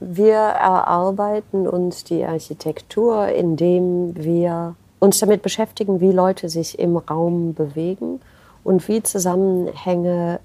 [0.00, 7.54] Wir erarbeiten uns die Architektur, indem wir uns damit beschäftigen, wie Leute sich im Raum
[7.54, 8.20] bewegen
[8.64, 10.40] und wie Zusammenhänge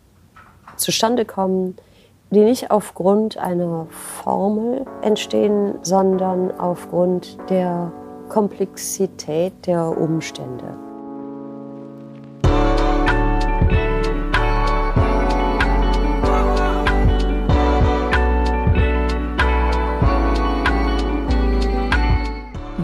[0.78, 1.76] zustande kommen,
[2.30, 7.92] die nicht aufgrund einer Formel entstehen, sondern aufgrund der
[8.30, 10.89] Komplexität der Umstände.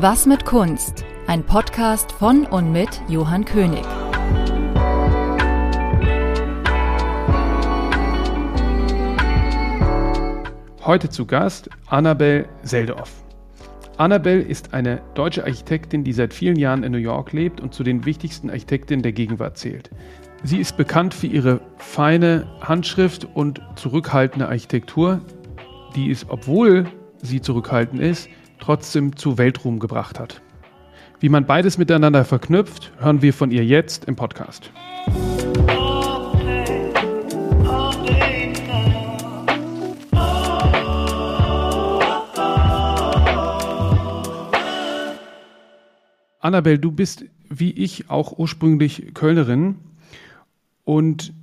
[0.02, 1.06] Was mit Kunst?
[1.26, 3.86] Ein Podcast von und mit Johann König.
[10.84, 13.24] Heute zu Gast Annabel Seldorf.
[13.96, 17.84] Annabel ist eine deutsche Architektin, die seit vielen Jahren in New York lebt und zu
[17.84, 19.92] den wichtigsten Architektinnen der Gegenwart zählt.
[20.44, 25.22] Sie ist bekannt für ihre feine Handschrift und zurückhaltende Architektur,
[25.96, 26.86] die es, obwohl
[27.22, 28.28] sie zurückhaltend ist,
[28.66, 30.42] trotzdem zu Weltruhm gebracht hat.
[31.20, 34.72] Wie man beides miteinander verknüpft, hören wir von ihr jetzt im Podcast.
[46.40, 49.76] Annabel, du bist wie ich auch ursprünglich Kölnerin
[50.84, 51.34] und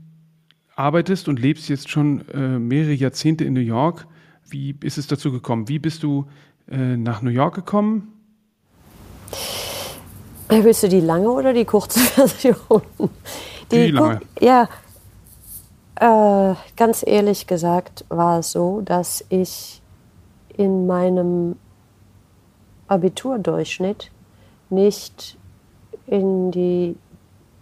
[0.75, 4.09] arbeitest und lebst jetzt schon äh, mehrere Jahrzehnte in New York.
[4.50, 5.69] Wie ist es dazu gekommen?
[5.69, 6.27] Wie bist du
[6.73, 8.09] äh, nach New York gekommen?
[10.48, 12.83] Äh, willst du die lange oder die kurze Version?
[13.70, 14.20] Die, die lange.
[14.41, 14.69] Ja,
[15.97, 19.83] äh, ganz ehrlich gesagt war es so, dass ich
[20.56, 21.56] in meinem
[22.89, 24.11] Abiturdurchschnitt
[24.70, 25.37] nicht
[26.06, 26.97] in die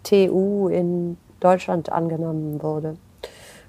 [0.02, 2.96] TU in Deutschland angenommen wurde.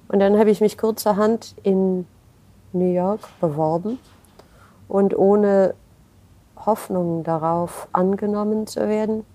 [0.07, 2.05] Und dann habe ich mich kurzerhand in
[2.73, 3.97] New York beworben
[4.91, 5.73] und ohne
[6.65, 9.25] Hoffnung darauf angenommen zu werden,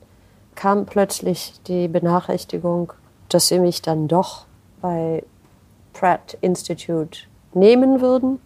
[0.55, 2.93] kam plötzlich die Benachrichtigung,
[3.31, 4.44] dass sie mich dann doch
[4.83, 5.25] bei
[5.94, 7.21] Pratt Institute
[7.55, 8.39] nehmen würden.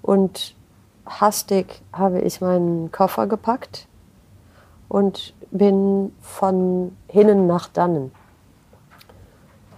[0.00, 0.54] Und
[1.06, 3.88] hastig habe ich meinen Koffer gepackt
[4.88, 8.12] und bin von hinnen nach dannen.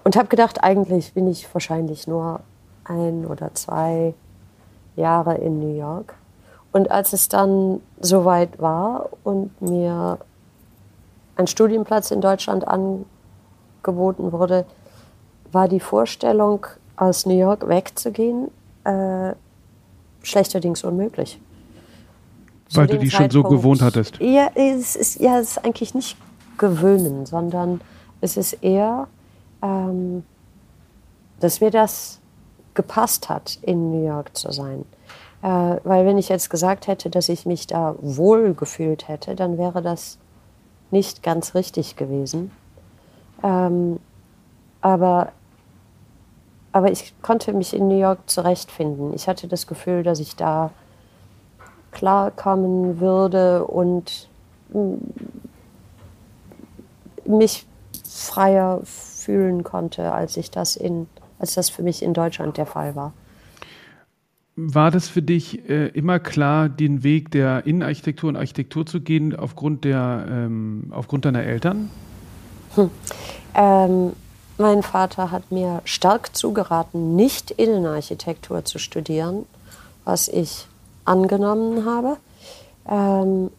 [0.05, 2.41] Und habe gedacht, eigentlich bin ich wahrscheinlich nur
[2.85, 4.13] ein oder zwei
[4.95, 6.15] Jahre in New York.
[6.75, 10.19] Und als es dann soweit war und mir
[11.37, 14.67] ein Studienplatz in Deutschland angeboten wurde,
[15.53, 18.51] war die Vorstellung, aus New York wegzugehen,
[18.83, 19.35] äh,
[20.25, 21.41] schlechterdings unmöglich.
[22.73, 24.19] Weil du die schon so gewohnt hattest?
[24.19, 26.17] Ja es, ist, ja, es ist eigentlich nicht
[26.59, 27.83] gewöhnen, sondern
[28.21, 29.07] es ist eher,
[29.63, 30.25] ähm,
[31.39, 32.19] dass mir das
[32.75, 34.85] gepasst hat, in New York zu sein.
[35.45, 39.59] Äh, weil wenn ich jetzt gesagt hätte, dass ich mich da wohl gefühlt hätte, dann
[39.59, 40.17] wäre das
[40.91, 42.51] nicht ganz richtig gewesen.
[43.43, 44.01] Ähm,
[44.81, 45.33] aber,
[46.73, 49.13] aber ich konnte mich in New York zurechtfinden.
[49.13, 50.71] Ich hatte das Gefühl, dass ich da
[51.93, 54.31] klarkommen würde und
[57.27, 57.67] mich
[58.09, 61.07] freier fühlen konnte, als ich das in,
[61.39, 63.13] als das für mich in Deutschland der Fall war.
[64.57, 69.35] War das für dich äh, immer klar, den Weg der Innenarchitektur und Architektur zu gehen,
[69.35, 71.91] aufgrund, der, ähm, aufgrund deiner Eltern?
[72.77, 72.91] Hm.
[73.55, 74.13] Ähm,
[74.57, 79.45] mein Vater hat mir stark zugeraten, nicht Innenarchitektur zu studieren,
[80.05, 80.69] was ich
[81.05, 82.17] angenommen habe.
[82.89, 83.51] Ähm,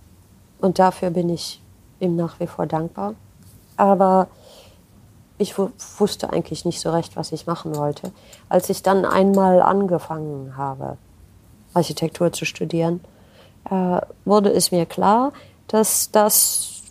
[0.59, 1.61] und dafür bin ich
[1.99, 3.15] ihm nach wie vor dankbar.
[3.75, 4.29] Aber
[5.37, 8.11] ich wusste eigentlich nicht so recht, was ich machen wollte.
[8.47, 10.97] Als ich dann einmal angefangen habe,
[11.73, 13.01] Architektur zu studieren,
[13.69, 15.33] äh, wurde es mir klar,
[15.67, 16.83] dass das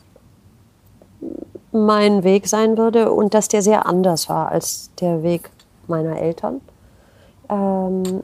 [1.73, 5.51] mein Weg sein würde und dass der sehr anders war als der Weg
[5.87, 6.61] meiner Eltern.
[7.49, 8.23] Ähm,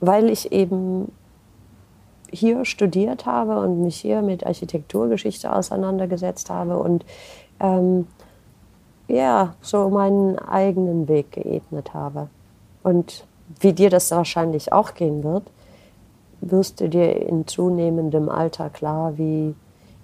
[0.00, 1.12] weil ich eben
[2.30, 7.04] hier studiert habe und mich hier mit Architekturgeschichte auseinandergesetzt habe und
[7.60, 8.06] ähm,
[9.08, 12.28] ja, so meinen eigenen Weg geebnet habe.
[12.82, 13.24] Und
[13.60, 15.44] wie dir das wahrscheinlich auch gehen wird,
[16.40, 19.54] wirst du dir in zunehmendem Alter klar, wie,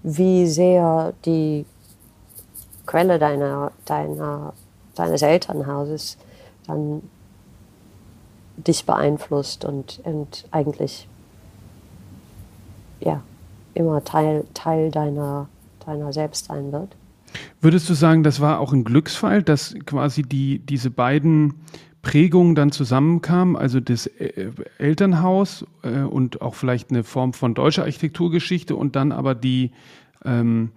[0.02, 1.66] wie sehr die
[2.87, 4.54] Quelle deiner, deiner,
[4.94, 6.16] deines Elternhauses
[6.66, 7.02] dann
[8.56, 11.08] dich beeinflusst und, und eigentlich
[13.00, 13.22] ja,
[13.75, 15.49] immer Teil, Teil deiner,
[15.84, 16.94] deiner selbst sein wird.
[17.62, 21.55] Würdest du sagen, das war auch ein Glücksfall, dass quasi die, diese beiden
[22.03, 27.85] Prägungen dann zusammenkamen, also das äh, Elternhaus äh, und auch vielleicht eine Form von deutscher
[27.85, 29.70] Architekturgeschichte und dann aber die,
[30.25, 30.70] ähm,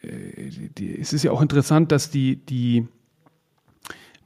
[0.00, 2.88] äh, die es ist ja auch interessant, dass die, die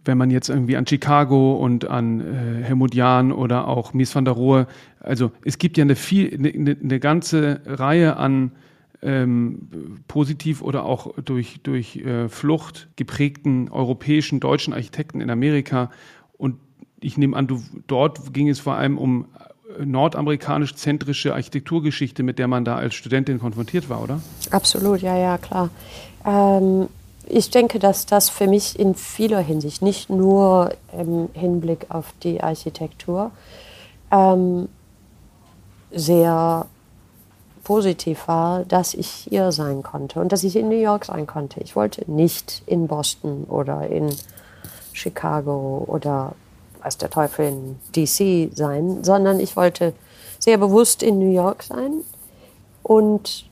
[0.05, 4.25] wenn man jetzt irgendwie an Chicago und an äh, Helmut Jahn oder auch Mies van
[4.25, 4.69] der Rohe,
[5.01, 8.53] also es gibt ja eine, viel, eine, eine ganze Reihe an
[9.03, 15.91] ähm, positiv oder auch durch, durch äh, Flucht geprägten europäischen, deutschen Architekten in Amerika.
[16.37, 16.57] Und
[17.01, 19.27] ich nehme an, du, dort ging es vor allem um
[19.79, 24.21] äh, nordamerikanisch-zentrische Architekturgeschichte, mit der man da als Studentin konfrontiert war, oder?
[24.51, 25.71] Absolut, ja, ja, klar.
[26.27, 26.89] Ähm,
[27.27, 32.43] ich denke, dass das für mich in vieler Hinsicht, nicht nur im Hinblick auf die
[32.43, 33.31] Architektur,
[34.11, 34.69] ähm,
[35.93, 36.67] sehr
[37.71, 41.61] positiv war, dass ich hier sein konnte und dass ich in New York sein konnte.
[41.61, 44.13] Ich wollte nicht in Boston oder in
[44.93, 46.35] Chicago oder
[46.83, 49.93] weiß der Teufel in DC sein, sondern ich wollte
[50.41, 52.01] sehr bewusst in New York sein.
[52.83, 53.49] Und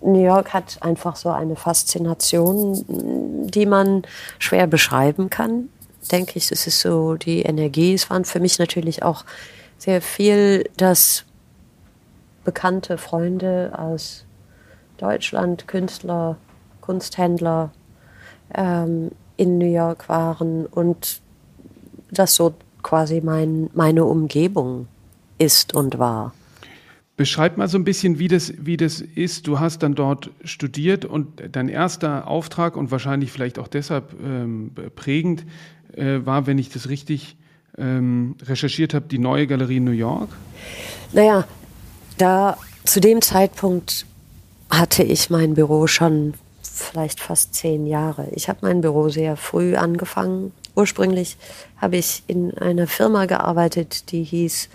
[0.00, 2.82] New York hat einfach so eine Faszination,
[3.50, 4.04] die man
[4.38, 5.68] schwer beschreiben kann.
[6.10, 7.92] Denke ich, es ist so die Energie.
[7.92, 9.22] Es waren für mich natürlich auch
[9.76, 11.26] sehr viel das
[12.44, 14.24] bekannte Freunde aus
[14.98, 16.36] Deutschland, Künstler,
[16.80, 17.72] Kunsthändler
[18.54, 21.20] ähm, in New York waren und
[22.10, 24.86] das so quasi mein, meine Umgebung
[25.38, 26.32] ist und war.
[27.16, 29.46] Beschreib mal so ein bisschen, wie das, wie das ist.
[29.46, 34.72] Du hast dann dort studiert und dein erster Auftrag und wahrscheinlich vielleicht auch deshalb ähm,
[34.96, 35.46] prägend
[35.94, 37.36] äh, war, wenn ich das richtig
[37.78, 40.28] ähm, recherchiert habe, die neue Galerie New York.
[41.12, 41.44] Naja,
[42.18, 44.06] da zu dem Zeitpunkt
[44.70, 48.28] hatte ich mein Büro schon vielleicht fast zehn Jahre.
[48.32, 50.52] Ich habe mein Büro sehr früh angefangen.
[50.74, 51.36] Ursprünglich
[51.80, 54.68] habe ich in einer Firma gearbeitet, die hieß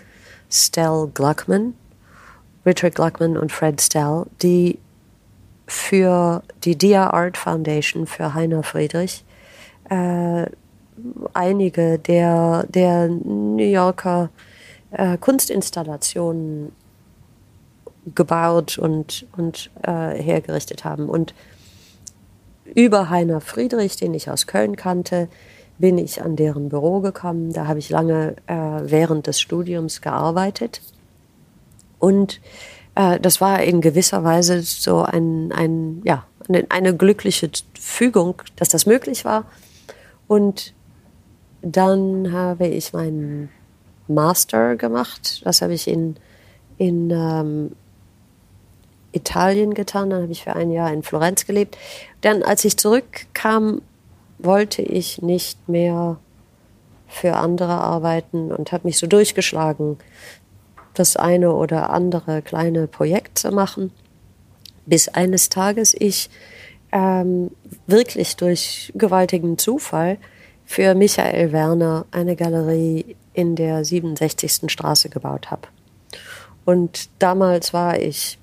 [0.50, 1.74] Stell Gluckman,
[2.64, 4.78] Richard Gluckman und Fred Stell, die
[5.66, 9.24] für die Dia Art Foundation für Heiner Friedrich
[9.88, 10.46] äh,
[11.32, 14.30] einige der, der New Yorker
[14.90, 16.72] äh, Kunstinstallationen
[18.14, 21.08] gebaut und, und äh, hergerichtet haben.
[21.08, 21.34] Und
[22.74, 25.28] über Heiner Friedrich, den ich aus Köln kannte,
[25.78, 27.52] bin ich an deren Büro gekommen.
[27.52, 30.82] Da habe ich lange äh, während des Studiums gearbeitet.
[31.98, 32.40] Und
[32.94, 38.68] äh, das war in gewisser Weise so ein, ein, ja, eine, eine glückliche Fügung, dass
[38.68, 39.44] das möglich war.
[40.28, 40.74] Und
[41.62, 43.50] dann habe ich meinen
[44.06, 45.42] Master gemacht.
[45.44, 46.16] Das habe ich in,
[46.78, 47.72] in ähm,
[49.12, 51.76] Italien getan, dann habe ich für ein Jahr in Florenz gelebt.
[52.20, 53.82] Dann, als ich zurückkam,
[54.38, 56.18] wollte ich nicht mehr
[57.08, 59.98] für andere arbeiten und habe mich so durchgeschlagen,
[60.94, 63.92] das eine oder andere kleine Projekt zu machen,
[64.86, 66.30] bis eines Tages ich
[66.92, 67.50] ähm,
[67.86, 70.18] wirklich durch gewaltigen Zufall
[70.64, 74.70] für Michael Werner eine Galerie in der 67.
[74.70, 75.68] Straße gebaut habe.
[76.64, 78.38] Und damals war ich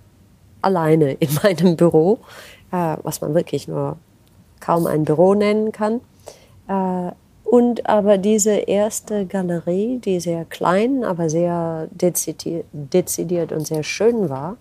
[0.67, 2.19] alleine in meinem Büro,
[2.71, 3.97] äh, was man wirklich nur
[4.59, 6.01] kaum ein Büro nennen kann.
[6.67, 7.11] Äh,
[7.43, 14.29] und aber diese erste Galerie, die sehr klein, aber sehr dezidiert, dezidiert und sehr schön
[14.29, 14.57] war,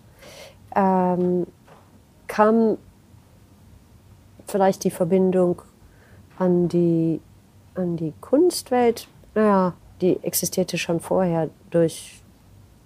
[0.73, 1.45] ähm,
[2.27, 2.77] kam
[4.47, 5.61] vielleicht die Verbindung
[6.39, 7.19] an die,
[7.75, 9.09] an die Kunstwelt.
[9.35, 12.21] Naja, die existierte schon vorher durch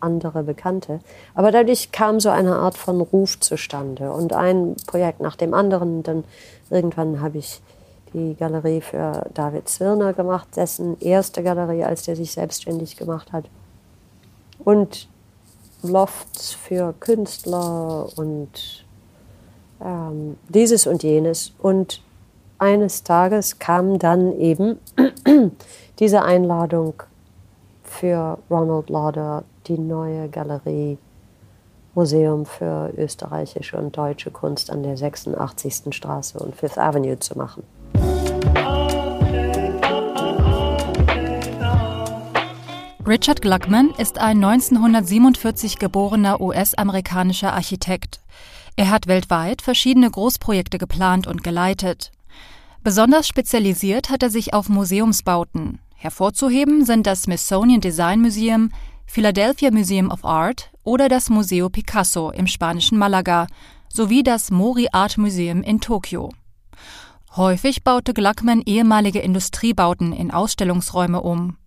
[0.02, 1.00] andere Bekannte.
[1.36, 6.04] Aber dadurch kam so eine Art von Ruf zustande und ein Projekt nach dem anderen.
[6.04, 6.24] Dann
[6.70, 7.62] irgendwann habe ich
[8.14, 13.46] die Galerie für David Zirner gemacht, dessen erste Galerie, als der sich selbstständig gemacht hat.
[14.64, 15.08] Und
[15.84, 18.86] Lofts für Künstler und
[19.84, 21.54] ähm, dieses und jenes.
[21.60, 22.02] Und
[22.60, 24.80] eines Tages kam dann eben
[26.00, 26.94] diese Einladung
[27.84, 30.98] für Ronald Lauder die neue Galerie
[31.94, 35.94] Museum für österreichische und deutsche Kunst an der 86.
[35.94, 37.64] Straße und Fifth Avenue zu machen.
[43.06, 48.22] Richard Gluckman ist ein 1947 geborener US-amerikanischer Architekt.
[48.78, 52.12] Er hat weltweit verschiedene Großprojekte geplant und geleitet.
[52.84, 55.80] Besonders spezialisiert hat er sich auf Museumsbauten.
[55.96, 58.72] Hervorzuheben sind das Smithsonian Design Museum,
[59.12, 63.48] Philadelphia Museum of Art oder das Museo Picasso im spanischen Malaga
[63.90, 66.32] sowie das Mori Art Museum in Tokio.
[67.36, 71.58] Häufig baute Gluckman ehemalige Industriebauten in Ausstellungsräume um.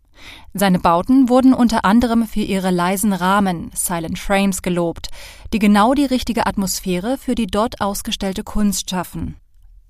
[0.54, 5.10] Seine Bauten wurden unter anderem für ihre leisen Rahmen, Silent Frames, gelobt,
[5.52, 9.36] die genau die richtige Atmosphäre für die dort ausgestellte Kunst schaffen.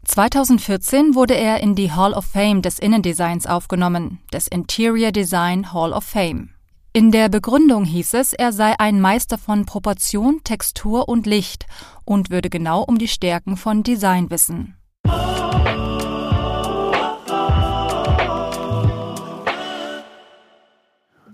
[0.07, 5.93] 2014 wurde er in die Hall of Fame des Innendesigns aufgenommen, des Interior Design Hall
[5.93, 6.54] of Fame.
[6.97, 11.67] In der Begründung hieß es, er sei ein Meister von Proportion, Textur und Licht
[12.05, 14.77] und würde genau um die Stärken von Design wissen.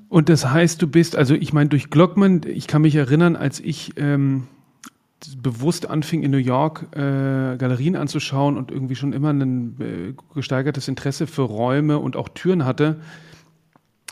[0.08, 3.60] Und das heißt, du bist, also ich meine, durch Glockman, ich kann mich erinnern, als
[3.60, 4.46] ich ähm,
[5.42, 10.88] bewusst anfing, in New York äh, Galerien anzuschauen und irgendwie schon immer ein äh, gesteigertes
[10.88, 13.02] Interesse für Räume und auch Türen hatte,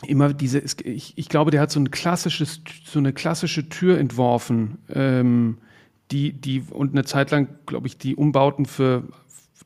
[0.05, 4.77] immer diese, ich, ich glaube, der hat so ein klassisches, so eine klassische Tür entworfen,
[4.93, 5.57] ähm,
[6.11, 9.03] die, die und eine Zeit lang, glaube ich, die Umbauten für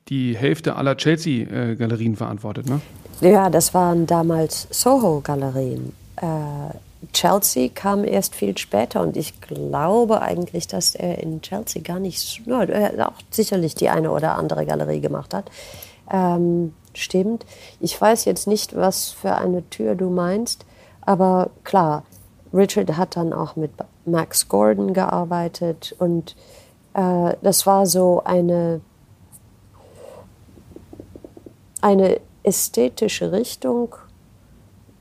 [0.09, 2.81] die Hälfte aller Chelsea-Galerien verantwortet, ne?
[3.21, 6.77] Ja, das waren damals Soho-Galerien äh,
[7.11, 12.41] Chelsea kam erst viel später und ich glaube eigentlich, dass er in Chelsea gar nicht,
[12.45, 15.51] ja, auch sicherlich die eine oder andere Galerie gemacht hat.
[16.09, 17.45] Ähm, stimmt.
[17.79, 20.65] Ich weiß jetzt nicht, was für eine Tür du meinst,
[21.01, 22.03] aber klar,
[22.53, 23.71] Richard hat dann auch mit
[24.05, 26.35] Max Gordon gearbeitet und
[26.93, 28.81] äh, das war so eine,
[31.81, 33.95] eine ästhetische Richtung,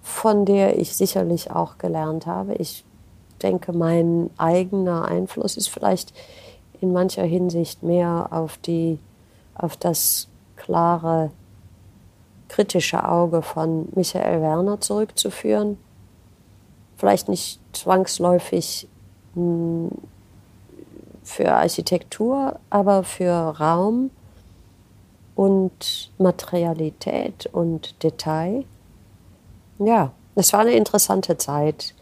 [0.02, 2.54] von der ich sicherlich auch gelernt habe.
[2.54, 2.84] Ich
[3.42, 6.12] denke, mein eigener Einfluss ist vielleicht
[6.80, 8.98] in mancher Hinsicht mehr auf, die,
[9.54, 11.30] auf das klare,
[12.52, 15.78] kritische Auge von Michael Werner zurückzuführen.
[16.96, 18.88] Vielleicht nicht zwangsläufig
[19.34, 19.90] hm,
[21.22, 24.10] für Architektur, aber für Raum
[25.34, 28.64] und Materialität und Detail
[29.78, 31.94] ja, es war eine interessante Zeit.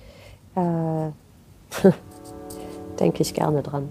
[0.55, 1.11] Äh,
[3.01, 3.89] Denke ich gerne dran.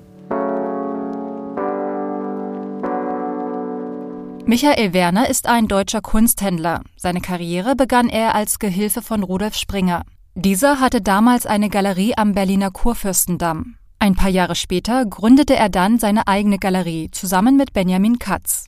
[4.46, 6.82] Michael Werner ist ein deutscher Kunsthändler.
[6.96, 10.04] Seine Karriere begann er als Gehilfe von Rudolf Springer.
[10.36, 13.76] Dieser hatte damals eine Galerie am Berliner Kurfürstendamm.
[14.00, 18.68] Ein paar Jahre später gründete er dann seine eigene Galerie zusammen mit Benjamin Katz.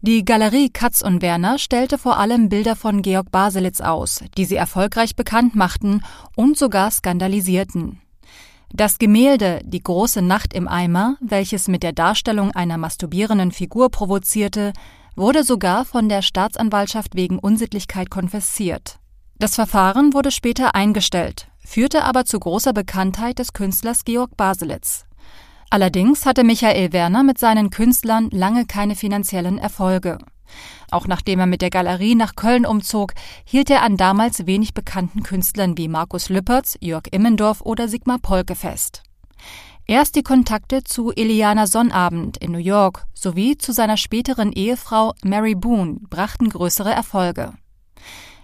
[0.00, 4.56] Die Galerie Katz und Werner stellte vor allem Bilder von Georg Baselitz aus, die sie
[4.56, 6.02] erfolgreich bekannt machten
[6.36, 8.00] und sogar skandalisierten.
[8.72, 14.72] Das Gemälde Die große Nacht im Eimer, welches mit der Darstellung einer masturbierenden Figur provozierte,
[15.16, 18.98] wurde sogar von der Staatsanwaltschaft wegen Unsittlichkeit konfessiert.
[19.38, 25.06] Das Verfahren wurde später eingestellt, führte aber zu großer Bekanntheit des Künstlers Georg Baselitz.
[25.70, 30.18] Allerdings hatte Michael Werner mit seinen Künstlern lange keine finanziellen Erfolge.
[30.90, 33.14] Auch nachdem er mit der Galerie nach Köln umzog,
[33.44, 38.56] hielt er an damals wenig bekannten Künstlern wie Markus Lüppertz, Jörg Immendorf oder Sigmar Polke
[38.56, 39.02] fest.
[39.90, 45.56] Erst die Kontakte zu Eliana Sonnabend in New York sowie zu seiner späteren Ehefrau Mary
[45.56, 47.54] Boone brachten größere Erfolge.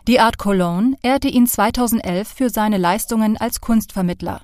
[0.08, 4.40] Die Art Cologne ehrte ihn 2011 für seine Leistungen als Kunstvermittler.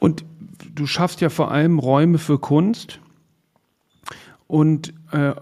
[0.00, 0.24] Und
[0.74, 2.98] du schaffst ja vor allem Räume für Kunst.
[4.48, 5.34] Und äh,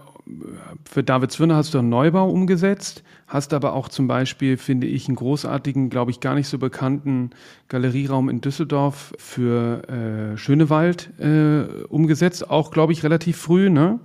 [0.85, 5.07] für David Zwirner hast du einen Neubau umgesetzt, hast aber auch zum Beispiel, finde ich,
[5.07, 7.29] einen großartigen, glaube ich, gar nicht so bekannten
[7.69, 13.69] Galerieraum in Düsseldorf für äh, Schönewald äh, umgesetzt, auch, glaube ich, relativ früh.
[13.69, 13.99] Ne?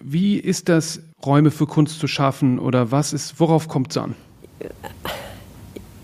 [0.00, 4.14] Wie ist das, Räume für Kunst zu schaffen oder was ist, worauf kommt es an?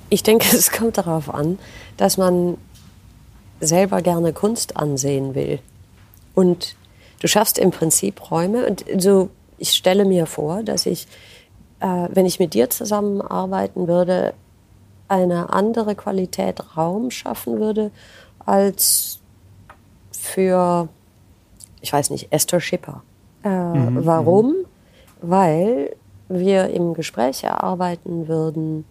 [0.09, 1.59] Ich denke, es kommt darauf an,
[1.97, 2.57] dass man
[3.61, 5.61] selber gerne Kunst ansehen will.
[6.35, 6.75] Und
[7.21, 8.67] du schaffst im Prinzip Räume.
[8.67, 11.07] Und so, ich stelle mir vor, dass ich,
[11.83, 14.35] äh, wenn ich mit dir zusammenarbeiten würde,
[15.09, 17.91] eine andere Qualität Raum schaffen würde
[18.47, 19.19] als
[20.13, 20.89] für,
[21.81, 23.03] ich weiß nicht, Esther Schipper.
[23.45, 24.07] Äh, mhm, mhm.
[24.07, 24.55] warum?
[25.21, 25.95] Weil
[26.29, 28.85] wir im Gespräch erarbeiten würden,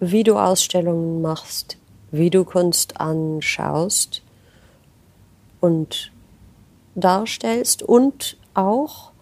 [0.00, 1.78] wie du Ausstellungen machst,
[2.10, 4.22] wie du Kunst anschaust
[5.60, 6.12] und
[6.94, 9.12] darstellst und auch,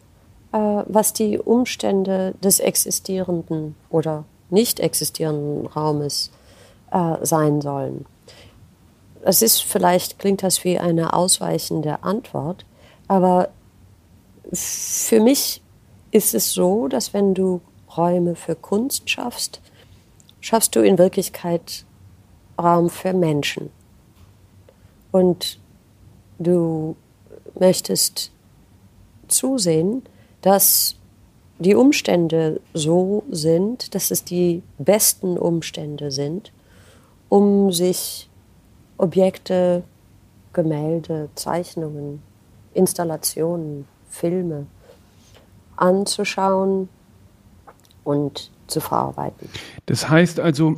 [0.58, 6.30] was die Umstände des existierenden oder nicht existierenden Raumes
[6.92, 8.06] äh, sein sollen.
[9.23, 12.64] Es ist vielleicht, klingt das wie eine ausweichende Antwort,
[13.08, 13.49] aber
[14.52, 15.62] für mich
[16.11, 17.61] ist es so, dass wenn du
[17.96, 19.61] Räume für Kunst schaffst,
[20.40, 21.84] schaffst du in Wirklichkeit
[22.58, 23.70] Raum für Menschen.
[25.11, 25.58] Und
[26.38, 26.96] du
[27.58, 28.30] möchtest
[29.26, 30.02] zusehen,
[30.44, 30.96] dass
[31.58, 36.52] die Umstände so sind, dass es die besten Umstände sind,
[37.30, 38.28] um sich
[38.98, 39.84] Objekte,
[40.52, 42.20] Gemälde, Zeichnungen,
[42.74, 44.66] Installationen, Filme
[45.76, 46.90] anzuschauen
[48.04, 49.48] und zu verarbeiten.
[49.86, 50.76] Das heißt also,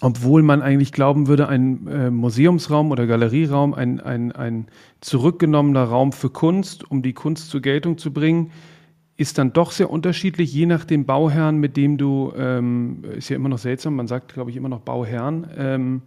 [0.00, 4.68] obwohl man eigentlich glauben würde, ein äh, Museumsraum oder Galerieraum, ein, ein, ein
[5.02, 8.50] zurückgenommener Raum für Kunst, um die Kunst zur Geltung zu bringen,
[9.18, 13.36] ist dann doch sehr unterschiedlich, je nach dem Bauherrn, mit dem du, ähm, ist ja
[13.36, 16.02] immer noch seltsam, man sagt, glaube ich, immer noch Bauherrn, ähm,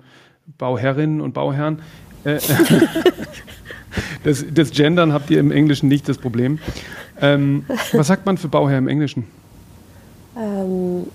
[0.58, 1.82] Bauherrinnen und Bauherren.
[2.24, 2.40] Äh,
[4.24, 6.60] das, das Gendern habt ihr im Englischen nicht das Problem.
[7.20, 9.28] Ähm, was sagt man für Bauherr im Englischen?
[10.38, 11.08] Ähm,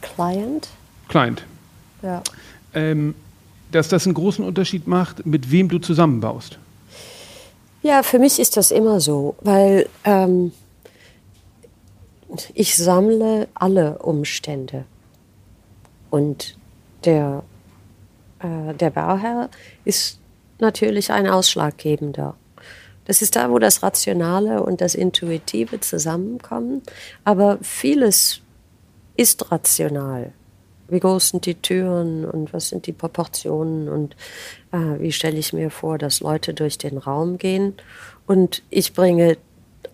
[0.00, 0.68] Client.
[1.06, 1.44] Client.
[2.02, 2.20] Ja.
[2.74, 3.14] Ähm,
[3.70, 6.58] dass das einen großen Unterschied macht, mit wem du zusammenbaust.
[7.82, 10.50] Ja, für mich ist das immer so, weil ähm,
[12.54, 14.84] ich sammle alle Umstände.
[16.10, 16.56] Und
[17.04, 17.42] der,
[18.40, 19.50] äh, der Bauherr
[19.84, 20.18] ist
[20.58, 22.34] natürlich ein ausschlaggebender.
[23.04, 26.82] Das ist da, wo das Rationale und das Intuitive zusammenkommen.
[27.24, 28.40] Aber vieles
[29.16, 30.32] ist rational.
[30.88, 34.14] Wie groß sind die Türen und was sind die Proportionen und
[34.72, 37.74] äh, wie stelle ich mir vor, dass Leute durch den Raum gehen.
[38.26, 39.36] Und ich bringe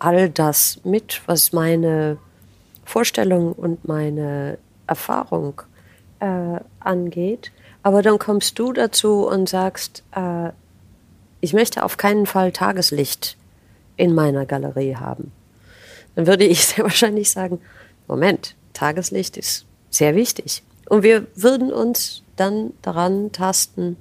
[0.02, 2.18] all das mit, was meine
[2.84, 5.62] Vorstellung und meine Erfahrung
[6.20, 7.52] äh, angeht.
[7.82, 10.50] Aber dann kommst du dazu und sagst, äh,
[11.40, 13.36] ich möchte auf keinen Fall Tageslicht
[13.96, 15.32] in meiner Galerie haben.
[16.14, 17.60] Dann würde ich sehr wahrscheinlich sagen,
[18.08, 20.62] Moment, Tageslicht ist sehr wichtig.
[20.88, 23.96] Und wir würden uns dann daran tasten,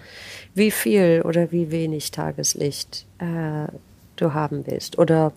[0.55, 3.67] wie viel oder wie wenig Tageslicht äh,
[4.15, 4.97] du haben willst.
[4.97, 5.31] Oder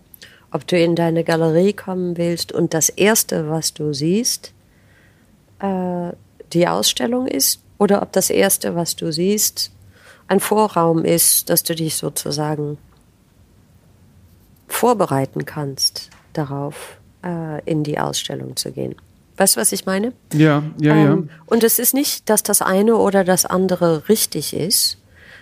[0.55, 4.53] ob du in deine Galerie kommen willst und das Erste, was du siehst,
[5.59, 6.13] äh,
[6.53, 7.61] die Ausstellung ist.
[7.77, 9.73] Oder ob das Erste, was du siehst,
[10.29, 12.79] ein Vorraum ist, dass du dich sozusagen
[14.69, 18.95] vorbereiten kannst darauf, äh, in die Ausstellung zu gehen.
[19.37, 20.13] Weißt du, was ich meine?
[20.33, 21.37] Ja, ja, ähm, ja.
[21.47, 24.99] Und es ist nicht, dass das eine oder das andere richtig ist,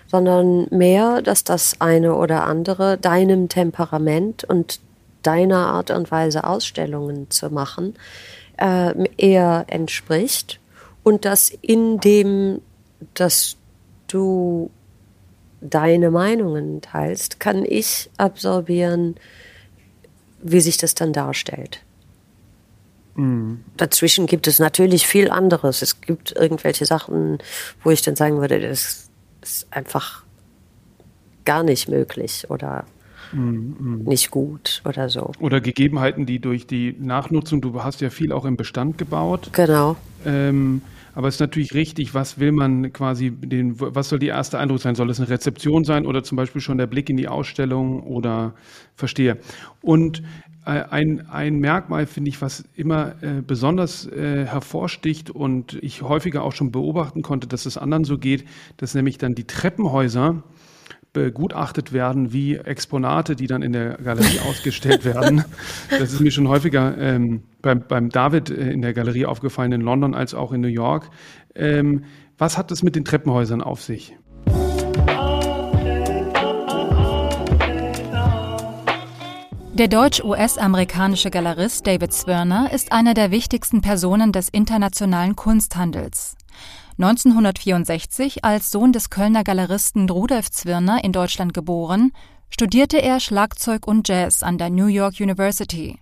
[0.06, 4.80] sondern mehr, dass das eine oder andere deinem Temperament und
[5.22, 7.94] deiner Art und Weise Ausstellungen zu machen
[8.58, 10.60] äh, eher entspricht
[11.02, 12.60] und dass in dem,
[13.14, 13.56] dass
[14.08, 14.70] du
[15.60, 19.16] deine Meinungen teilst, kann ich absorbieren,
[20.42, 21.80] wie sich das dann darstellt.
[23.14, 23.64] Mhm.
[23.76, 25.82] Dazwischen gibt es natürlich viel anderes.
[25.82, 27.38] Es gibt irgendwelche Sachen,
[27.82, 29.08] wo ich dann sagen würde, das
[29.40, 30.24] ist einfach
[31.44, 32.84] gar nicht möglich oder
[33.32, 34.04] mhm.
[34.04, 35.32] nicht gut oder so.
[35.40, 39.50] Oder Gegebenheiten, die durch die Nachnutzung, du hast ja viel auch im Bestand gebaut.
[39.52, 39.96] Genau.
[40.24, 40.82] Ähm,
[41.14, 44.80] aber es ist natürlich richtig, was will man quasi, den, was soll die erste Eindruck
[44.80, 44.94] sein?
[44.94, 48.54] Soll es eine Rezeption sein oder zum Beispiel schon der Blick in die Ausstellung oder
[48.94, 49.36] verstehe?
[49.82, 50.22] Und
[50.64, 56.44] äh, ein, ein Merkmal, finde ich, was immer äh, besonders äh, hervorsticht und ich häufiger
[56.44, 58.44] auch schon beobachten konnte, dass es anderen so geht,
[58.78, 60.42] dass nämlich dann die Treppenhäuser
[61.12, 65.44] begutachtet werden wie Exponate, die dann in der Galerie ausgestellt werden.
[65.90, 69.80] Das ist mir schon häufiger ähm, beim, beim David äh, in der Galerie aufgefallen, in
[69.80, 71.10] London als auch in New York.
[71.54, 72.04] Ähm,
[72.38, 74.16] was hat es mit den Treppenhäusern auf sich?
[79.74, 86.36] Der deutsch-US-amerikanische Galerist David Zwirner ist einer der wichtigsten Personen des internationalen Kunsthandels.
[87.02, 92.12] 1964 als Sohn des Kölner Galeristen Rudolf Zwirner in Deutschland geboren,
[92.48, 95.98] studierte er Schlagzeug und Jazz an der New York University.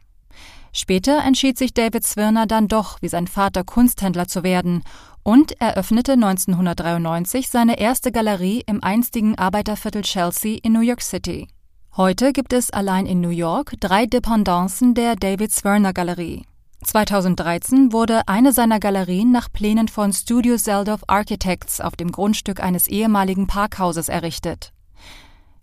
[0.74, 4.82] Später entschied sich David Zwirner dann doch, wie sein Vater Kunsthändler zu werden
[5.22, 11.48] und eröffnete 1993 seine erste Galerie im einstigen Arbeiterviertel Chelsea in New York City.
[11.96, 16.44] Heute gibt es allein in New York drei Dependancen der David Zwirner Galerie.
[16.82, 22.88] 2013 wurde eine seiner Galerien nach Plänen von Studio Seldorf Architects auf dem Grundstück eines
[22.88, 24.72] ehemaligen Parkhauses errichtet.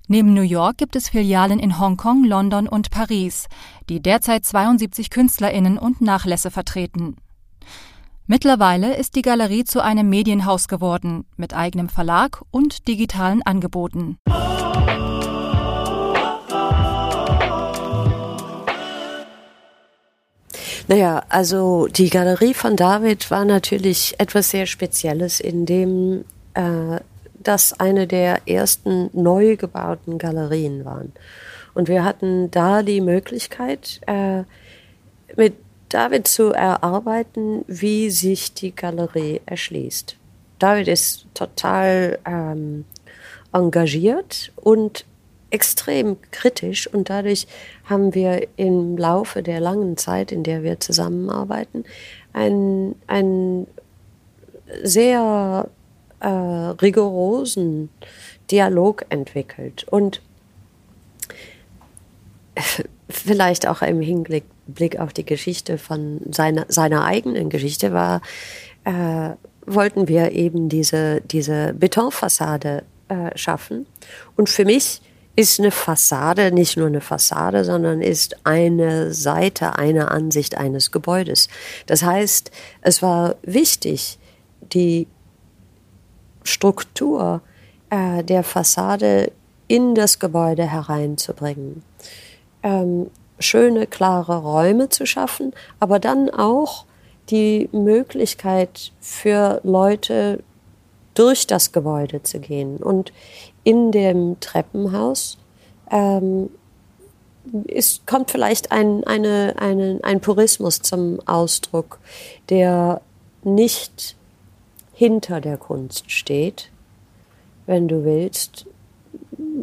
[0.07, 3.47] Neben New York gibt es Filialen in Hongkong, London und Paris,
[3.89, 7.17] die derzeit 72 Künstlerinnen und Nachlässe vertreten.
[8.25, 14.17] Mittlerweile ist die Galerie zu einem Medienhaus geworden, mit eigenem Verlag und digitalen Angeboten.
[20.87, 26.23] Naja, also die Galerie von David war natürlich etwas sehr Spezielles, in dem
[26.53, 26.99] äh,
[27.33, 31.11] das eine der ersten neu gebauten Galerien waren.
[31.73, 34.43] Und wir hatten da die Möglichkeit, äh,
[35.35, 35.55] mit
[35.89, 40.15] David zu erarbeiten, wie sich die Galerie erschließt.
[40.59, 42.85] David ist total ähm,
[43.53, 45.05] engagiert und
[45.49, 47.47] extrem kritisch und dadurch
[47.85, 51.85] haben wir im Laufe der langen Zeit, in der wir zusammenarbeiten,
[52.33, 53.67] einen, einen
[54.83, 55.69] sehr
[56.19, 57.89] äh, rigorosen
[58.51, 60.21] Dialog entwickelt und
[63.09, 68.21] vielleicht auch im Hinblick Blick auf die Geschichte von seiner, seiner eigenen Geschichte war,
[68.83, 69.31] äh,
[69.65, 73.85] wollten wir eben diese, diese Betonfassade äh, schaffen.
[74.35, 75.01] Und für mich
[75.37, 81.47] ist eine Fassade nicht nur eine Fassade, sondern ist eine Seite, eine Ansicht eines Gebäudes.
[81.85, 82.49] Das heißt,
[82.81, 84.17] es war wichtig,
[84.73, 85.07] die
[86.43, 87.41] Struktur
[87.91, 89.31] äh, der Fassade
[89.67, 91.83] in das Gebäude hereinzubringen.
[92.63, 96.85] Ähm, schöne, klare Räume zu schaffen, aber dann auch
[97.29, 100.43] die Möglichkeit für Leute
[101.13, 102.77] durch das Gebäude zu gehen.
[102.77, 103.11] Und
[103.67, 105.37] in dem Treppenhaus
[105.91, 106.49] ähm,
[107.65, 111.99] ist, kommt vielleicht ein, eine, eine, ein Purismus zum Ausdruck,
[112.47, 113.01] der
[113.43, 114.15] nicht
[114.93, 116.71] hinter der Kunst steht,
[117.65, 118.67] wenn du willst,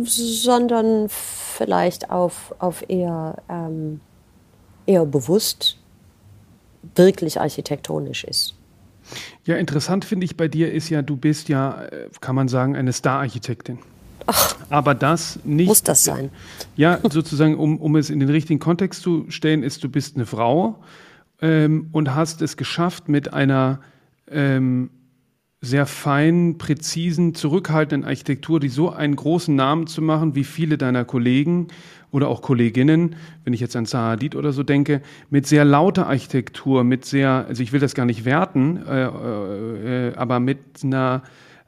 [0.02, 4.02] sondern vielleicht auf, auf eher, ähm,
[4.84, 5.78] eher bewusst
[6.94, 8.54] wirklich architektonisch ist.
[9.46, 12.76] Ja, interessant finde ich bei dir ist ja, du bist ja, äh, kann man sagen,
[12.76, 13.78] eine Star-Architektin.
[14.70, 15.68] Aber das nicht.
[15.68, 16.30] Muss das sein?
[16.76, 20.26] Ja, sozusagen, um, um es in den richtigen Kontext zu stellen, ist, du bist eine
[20.26, 20.82] Frau
[21.40, 23.80] ähm, und hast es geschafft, mit einer
[24.30, 24.90] ähm,
[25.60, 31.04] sehr feinen, präzisen, zurückhaltenden Architektur, die so einen großen Namen zu machen, wie viele deiner
[31.04, 31.68] Kollegen
[32.10, 36.06] oder auch Kolleginnen, wenn ich jetzt an Zaha Hadid oder so denke, mit sehr lauter
[36.06, 40.58] Architektur, mit sehr, also ich will das gar nicht werten, äh, äh, äh aber mit
[40.84, 41.22] einer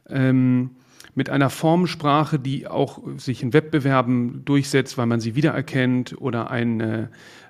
[0.08, 0.70] ähm,
[1.16, 7.08] mit einer Formensprache, die auch sich in Wettbewerben durchsetzt, weil man sie wiedererkennt oder eine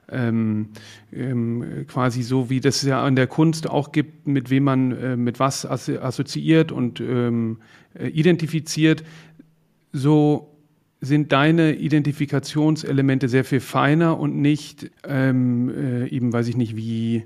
[0.08, 0.68] ähm,
[1.12, 5.16] ähm, quasi so, wie das ja an der Kunst auch gibt, mit wem man äh,
[5.16, 7.58] mit was assoziiert und ähm,
[7.98, 9.02] äh, identifiziert,
[9.92, 10.52] so
[11.00, 17.24] sind deine Identifikationselemente sehr viel feiner und nicht ähm, äh, eben, weiß ich nicht, wie.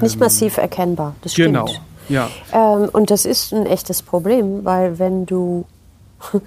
[0.00, 1.48] nicht ähm, massiv erkennbar, das stimmt.
[1.48, 1.68] Genau,
[2.08, 2.30] ja.
[2.52, 5.66] Ähm, und das ist ein echtes Problem, weil wenn du,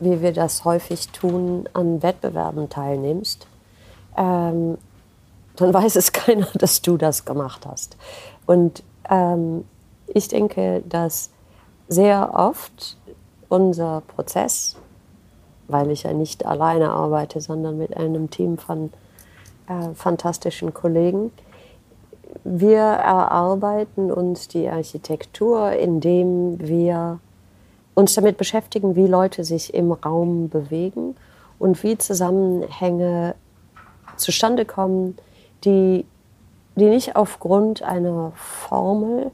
[0.00, 3.46] wie wir das häufig tun, an Wettbewerben teilnimmst,
[4.16, 4.78] ähm,
[5.56, 7.96] dann weiß es keiner, dass du das gemacht hast.
[8.46, 9.64] Und ähm,
[10.06, 11.30] ich denke, dass
[11.88, 12.96] sehr oft
[13.48, 14.76] unser Prozess,
[15.68, 18.92] weil ich ja nicht alleine arbeite, sondern mit einem Team von
[19.68, 21.32] äh, fantastischen Kollegen,
[22.44, 27.20] wir erarbeiten uns die Architektur, indem wir
[27.98, 31.16] uns damit beschäftigen, wie Leute sich im Raum bewegen
[31.58, 33.34] und wie Zusammenhänge
[34.14, 35.18] zustande kommen,
[35.64, 36.06] die,
[36.76, 39.32] die nicht aufgrund einer Formel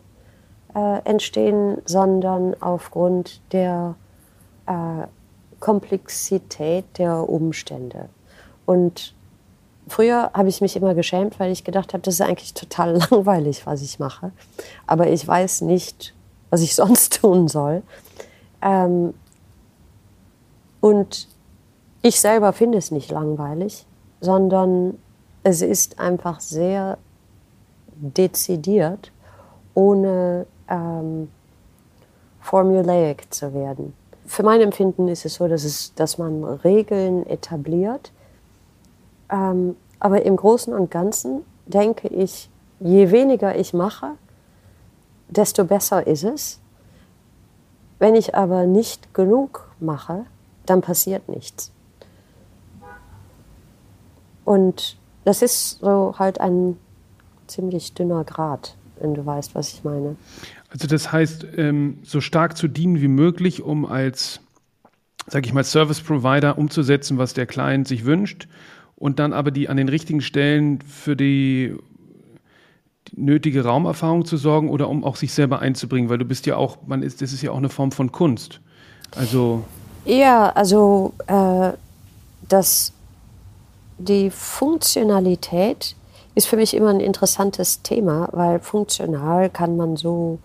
[0.74, 3.96] äh, entstehen, sondern aufgrund der
[4.64, 4.72] äh,
[5.60, 8.08] Komplexität der Umstände.
[8.64, 9.14] Und
[9.88, 13.66] früher habe ich mich immer geschämt, weil ich gedacht habe, das ist eigentlich total langweilig,
[13.66, 14.32] was ich mache.
[14.86, 16.14] Aber ich weiß nicht,
[16.48, 17.82] was ich sonst tun soll.
[18.64, 19.14] Ähm,
[20.80, 21.28] und
[22.02, 23.86] ich selber finde es nicht langweilig
[24.24, 24.98] sondern
[25.42, 26.96] es ist einfach sehr
[27.96, 29.12] dezidiert,
[29.74, 31.28] ohne ähm,
[32.40, 33.94] formulaic zu werden.
[34.26, 38.12] Für mein Empfinden ist es so, dass, es, dass man Regeln etabliert,
[39.30, 42.48] ähm, aber im Großen und Ganzen denke ich,
[42.80, 44.12] je weniger ich mache,
[45.28, 46.60] desto besser ist es.
[48.04, 50.26] Wenn ich aber nicht genug mache,
[50.66, 51.72] dann passiert nichts.
[54.44, 56.76] Und das ist so halt ein
[57.46, 60.16] ziemlich dünner Grad, wenn du weißt, was ich meine.
[60.68, 64.40] Also das heißt, ähm, so stark zu dienen wie möglich, um als,
[65.26, 68.48] sag ich mal, Service Provider umzusetzen, was der Client sich wünscht
[68.96, 71.74] und dann aber die an den richtigen Stellen für die
[73.16, 76.78] nötige Raumerfahrung zu sorgen oder um auch sich selber einzubringen, weil du bist ja auch,
[76.86, 78.60] man ist, das ist ja auch eine Form von Kunst.
[79.16, 79.62] Also
[80.04, 81.72] ja, also äh,
[82.48, 82.92] das
[83.98, 85.94] die Funktionalität
[86.34, 90.38] ist für mich immer ein interessantes Thema, weil funktional kann man so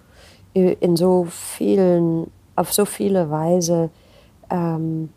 [0.54, 3.90] in so vielen auf so viele Weise
[4.50, 5.10] ähm,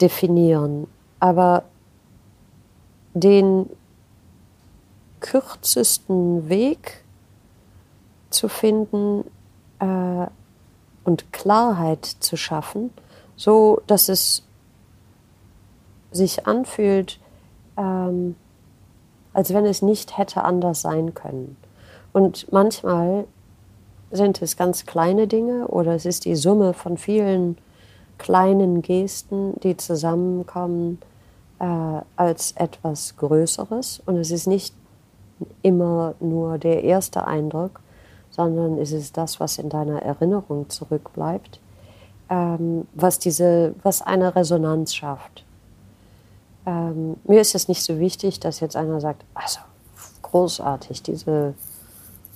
[0.00, 0.86] definieren.
[1.20, 1.62] Aber
[3.14, 3.66] den
[5.26, 7.04] kürzesten Weg
[8.30, 9.24] zu finden
[9.80, 10.26] äh,
[11.04, 12.90] und Klarheit zu schaffen,
[13.36, 14.42] so dass es
[16.12, 17.18] sich anfühlt,
[17.76, 18.36] ähm,
[19.32, 21.56] als wenn es nicht hätte anders sein können.
[22.12, 23.26] Und manchmal
[24.10, 27.58] sind es ganz kleine Dinge oder es ist die Summe von vielen
[28.18, 30.98] kleinen Gesten, die zusammenkommen
[31.58, 34.02] äh, als etwas Größeres.
[34.06, 34.74] Und es ist nicht
[35.62, 37.80] immer nur der erste Eindruck,
[38.30, 41.60] sondern es ist das, was in deiner Erinnerung zurückbleibt,
[42.28, 45.44] ähm, was, diese, was eine Resonanz schafft.
[46.66, 49.60] Ähm, mir ist es nicht so wichtig, dass jetzt einer sagt, also
[50.22, 51.54] großartig, diese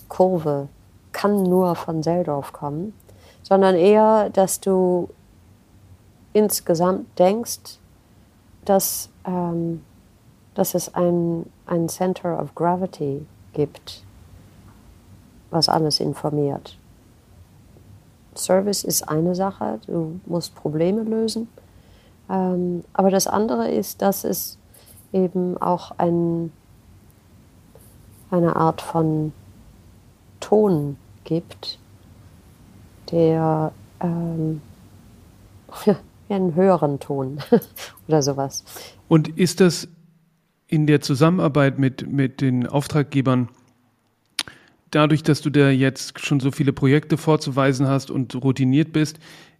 [0.08, 0.68] Kurve
[1.12, 2.94] kann nur von Seldorf kommen,
[3.42, 5.08] sondern eher, dass du
[6.32, 7.78] insgesamt denkst,
[8.64, 9.82] dass, ähm,
[10.54, 14.04] dass es ein, ein Center of Gravity gibt,
[15.50, 16.76] was alles informiert.
[18.34, 21.48] Service ist eine Sache, du musst Probleme lösen.
[22.28, 24.58] Ähm, aber das andere ist, dass es
[25.12, 26.52] eben auch ein,
[28.30, 29.32] eine Art von
[30.38, 31.78] Ton gibt,
[33.10, 34.62] der ähm,
[36.28, 37.38] einen höheren Ton
[38.08, 38.64] oder sowas.
[39.08, 39.88] Und ist das
[40.70, 43.48] in der Zusammenarbeit mit, mit den Auftraggebern,
[44.92, 49.18] dadurch, dass du da jetzt schon so viele Projekte vorzuweisen hast und routiniert bist,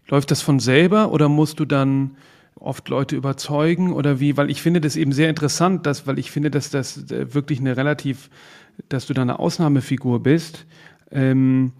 [0.08, 2.16] läuft das von selber oder musst du dann
[2.54, 4.36] oft Leute überzeugen oder wie?
[4.36, 7.58] Weil ich finde das eben sehr interessant, dass, weil ich finde, dass das äh, wirklich
[7.58, 8.30] eine relativ,
[8.88, 10.64] dass du da eine Ausnahmefigur bist.
[11.10, 11.72] Ähm,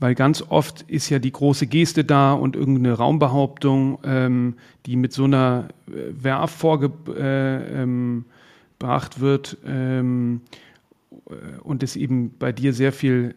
[0.00, 4.54] weil ganz oft ist ja die große Geste da und irgendeine Raumbehauptung, ähm,
[4.86, 8.26] die mit so einer äh, Werf vorgebracht äh, ähm,
[9.20, 9.58] wird.
[9.66, 10.42] Ähm,
[11.28, 13.34] äh, und ist eben bei dir sehr viel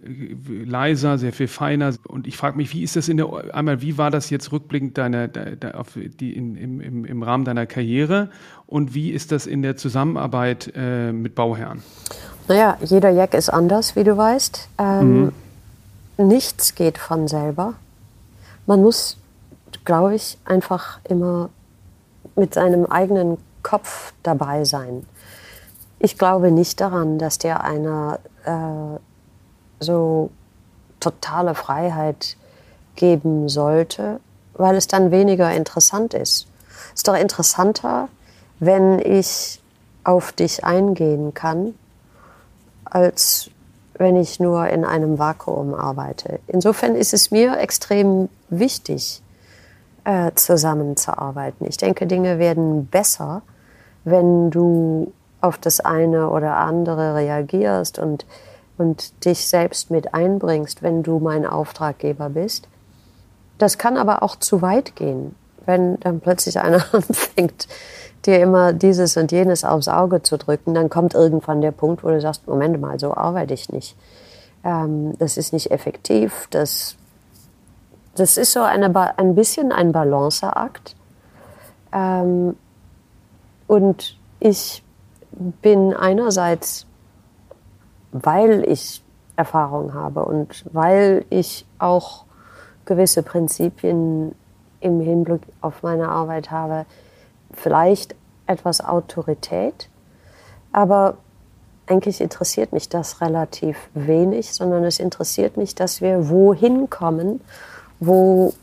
[0.65, 1.93] leiser, sehr viel feiner.
[2.07, 4.97] Und ich frage mich, wie ist das in der, einmal, wie war das jetzt rückblickend
[4.97, 8.29] deine, de, auf die, in, im, im Rahmen deiner Karriere
[8.67, 11.83] und wie ist das in der Zusammenarbeit äh, mit Bauherren?
[12.47, 14.69] Naja, jeder Jack ist anders, wie du weißt.
[14.77, 15.31] Ähm,
[16.17, 16.27] mhm.
[16.27, 17.73] Nichts geht von selber.
[18.67, 19.17] Man muss,
[19.85, 21.49] glaube ich, einfach immer
[22.35, 25.05] mit seinem eigenen Kopf dabei sein.
[26.03, 28.99] Ich glaube nicht daran, dass dir einer äh,
[29.79, 30.31] so
[30.99, 32.37] totale Freiheit
[32.95, 34.19] geben sollte,
[34.53, 36.47] weil es dann weniger interessant ist.
[36.87, 38.09] Es ist doch interessanter,
[38.59, 39.61] wenn ich
[40.03, 41.75] auf dich eingehen kann,
[42.83, 43.51] als
[43.93, 46.39] wenn ich nur in einem Vakuum arbeite.
[46.47, 49.21] Insofern ist es mir extrem wichtig,
[50.03, 51.67] äh, zusammenzuarbeiten.
[51.67, 53.43] Ich denke, Dinge werden besser,
[54.03, 58.25] wenn du auf das eine oder andere reagierst und,
[58.77, 62.67] und dich selbst mit einbringst, wenn du mein Auftraggeber bist.
[63.57, 67.67] Das kann aber auch zu weit gehen, wenn dann plötzlich einer anfängt,
[68.25, 72.09] dir immer dieses und jenes aufs Auge zu drücken, dann kommt irgendwann der Punkt, wo
[72.09, 73.95] du sagst, Moment mal, so arbeite ich nicht.
[74.63, 76.95] Ähm, das ist nicht effektiv, das,
[78.13, 80.95] das ist so eine, ein bisschen ein Balanceakt.
[81.91, 82.55] Ähm,
[83.67, 84.83] und ich
[85.31, 86.85] bin einerseits,
[88.11, 89.03] weil ich
[89.35, 92.25] Erfahrung habe und weil ich auch
[92.85, 94.35] gewisse Prinzipien
[94.81, 96.85] im Hinblick auf meine Arbeit habe,
[97.53, 98.15] vielleicht
[98.47, 99.89] etwas Autorität,
[100.71, 101.17] aber
[101.87, 107.41] eigentlich interessiert mich das relativ wenig, sondern es interessiert mich, dass wir wohin kommen,
[107.99, 108.53] wo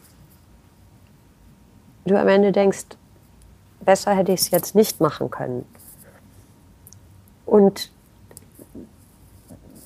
[2.07, 2.87] du am Ende denkst,
[3.81, 5.65] besser hätte ich es jetzt nicht machen können.
[7.49, 7.91] Und,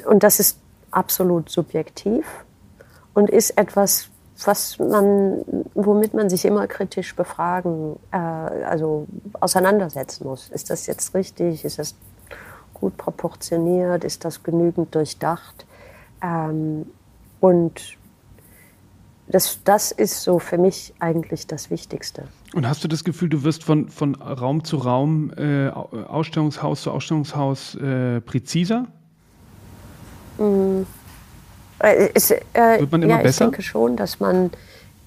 [0.04, 0.58] und das ist
[0.90, 2.26] absolut subjektiv
[3.14, 4.08] und ist etwas,
[4.44, 5.44] was man,
[5.74, 9.06] womit man sich immer kritisch befragen, äh, also
[9.40, 10.48] auseinandersetzen muss.
[10.48, 11.64] Ist das jetzt richtig?
[11.64, 11.94] Ist das
[12.74, 14.02] gut proportioniert?
[14.02, 15.64] Ist das genügend durchdacht?
[16.20, 16.90] Ähm,
[17.40, 17.96] und
[19.32, 22.24] das, das ist so für mich eigentlich das Wichtigste.
[22.54, 26.90] Und hast du das Gefühl, du wirst von, von Raum zu Raum, äh, Ausstellungshaus zu
[26.90, 28.86] Ausstellungshaus äh, präziser?
[30.38, 30.82] Mm.
[31.78, 33.46] Es, äh, Wird man immer ja, besser?
[33.46, 34.50] Ich denke schon, dass man,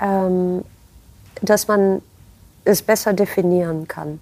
[0.01, 0.65] ähm,
[1.41, 2.01] dass man
[2.65, 4.19] es besser definieren kann.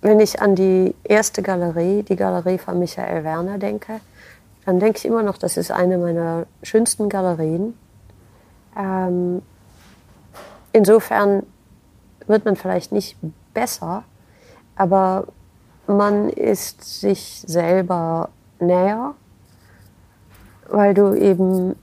[0.00, 4.00] Wenn ich an die erste Galerie, die Galerie von Michael Werner denke,
[4.64, 7.74] dann denke ich immer noch, das ist eine meiner schönsten Galerien
[8.78, 9.42] Ähm,
[10.72, 11.42] insofern
[12.26, 13.16] wird man vielleicht nicht
[13.52, 14.04] besser,
[14.76, 15.26] aber
[15.86, 19.14] man ist sich selber näher,
[20.68, 21.74] weil du eben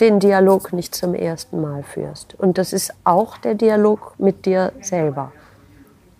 [0.00, 2.34] den Dialog nicht zum ersten Mal führst.
[2.38, 5.32] Und das ist auch der Dialog mit dir selber.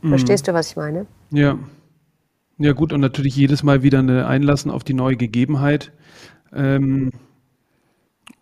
[0.03, 0.11] Mhm.
[0.11, 1.07] Verstehst du, was ich meine?
[1.31, 1.59] Ja.
[2.59, 5.91] Ja, gut, und natürlich jedes Mal wieder eine Einlassen auf die neue Gegebenheit.
[6.53, 7.11] Ähm,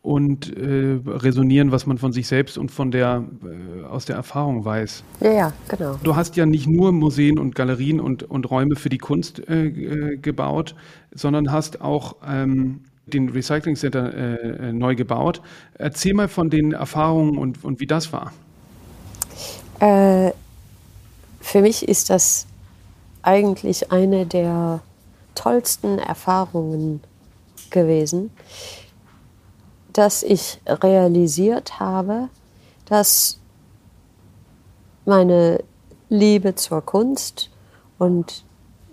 [0.03, 4.65] und äh, resonieren, was man von sich selbst und von der äh, aus der Erfahrung
[4.65, 5.05] weiß.
[5.21, 5.99] Ja, ja, genau.
[6.03, 9.67] Du hast ja nicht nur Museen und Galerien und, und Räume für die Kunst äh,
[9.67, 10.75] äh gebaut,
[11.13, 15.43] sondern hast auch ähm, den Recycling Center äh, äh, neu gebaut.
[15.75, 18.33] Erzähl mal von den Erfahrungen und, und wie das war.
[21.41, 22.47] für mich ist das
[23.23, 24.83] eigentlich eine der
[25.35, 27.01] tollsten Erfahrungen
[27.71, 28.31] gewesen
[29.93, 32.29] dass ich realisiert habe,
[32.87, 33.39] dass
[35.05, 35.63] meine
[36.09, 37.51] Liebe zur Kunst
[37.99, 38.45] und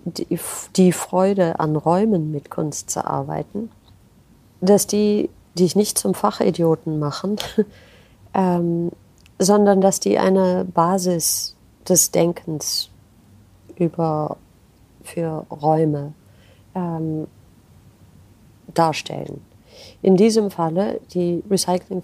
[0.04, 0.38] die,
[0.76, 3.70] die, Freude an Räumen mit Kunst zu arbeiten,
[4.60, 7.36] dass die dich nicht zum Fachidioten machen,
[8.34, 8.90] ähm,
[9.38, 11.56] sondern dass die eine Basis
[11.88, 12.90] des Denkens
[13.76, 14.36] über
[15.02, 16.12] für Räume
[16.74, 17.26] ähm,
[18.74, 19.40] darstellen.
[20.02, 22.02] In diesem Falle, die Recycling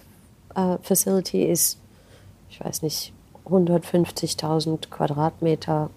[0.55, 1.79] äh, Facility ist,
[2.51, 3.13] ich weiß nicht,
[3.47, 5.91] 150.000 Quadratmeter,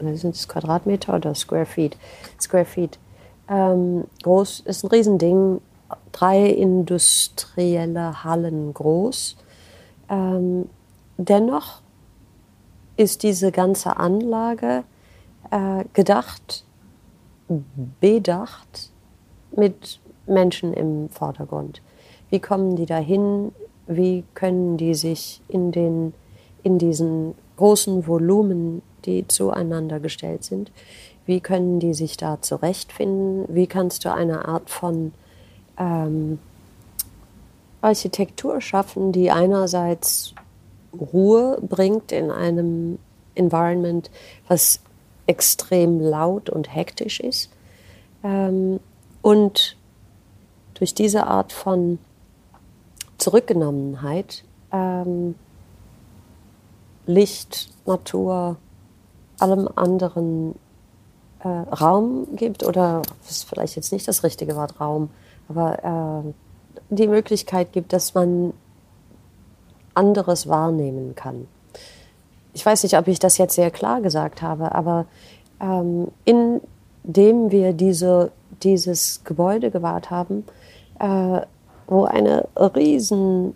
[0.00, 1.96] sind es Quadratmeter oder Square Feet?
[2.40, 2.98] Square Feet.
[3.48, 5.60] Ähm, groß, ist ein Riesending,
[6.12, 9.36] drei industrielle Hallen groß.
[10.08, 10.68] Ähm,
[11.16, 11.80] dennoch
[12.96, 14.84] ist diese ganze Anlage
[15.50, 16.64] äh, gedacht,
[18.00, 18.90] bedacht
[19.52, 21.82] mit Menschen im Vordergrund.
[22.30, 23.52] Wie kommen die dahin?
[23.86, 26.12] Wie können die sich in, den,
[26.62, 30.70] in diesen großen Volumen, die zueinander gestellt sind,
[31.26, 33.44] wie können die sich da zurechtfinden?
[33.54, 35.12] Wie kannst du eine Art von
[35.78, 36.38] ähm,
[37.82, 40.34] Architektur schaffen, die einerseits
[40.98, 42.98] Ruhe bringt in einem
[43.34, 44.10] Environment,
[44.48, 44.80] was
[45.26, 47.50] extrem laut und hektisch ist,
[48.24, 48.80] ähm,
[49.20, 49.76] und
[50.78, 51.98] durch diese Art von
[53.18, 55.34] Zurückgenommenheit ähm,
[57.06, 58.56] Licht, Natur,
[59.38, 60.54] allem anderen
[61.42, 65.10] äh, Raum gibt oder ist vielleicht jetzt nicht das richtige Wort Raum,
[65.48, 66.32] aber äh,
[66.90, 68.52] die Möglichkeit gibt, dass man
[69.94, 71.48] anderes wahrnehmen kann.
[72.54, 75.06] Ich weiß nicht, ob ich das jetzt sehr klar gesagt habe, aber
[75.60, 80.44] ähm, indem wir diese, dieses Gebäude gewahrt haben,
[80.98, 81.40] äh,
[81.86, 83.54] wo eine Riesenanlage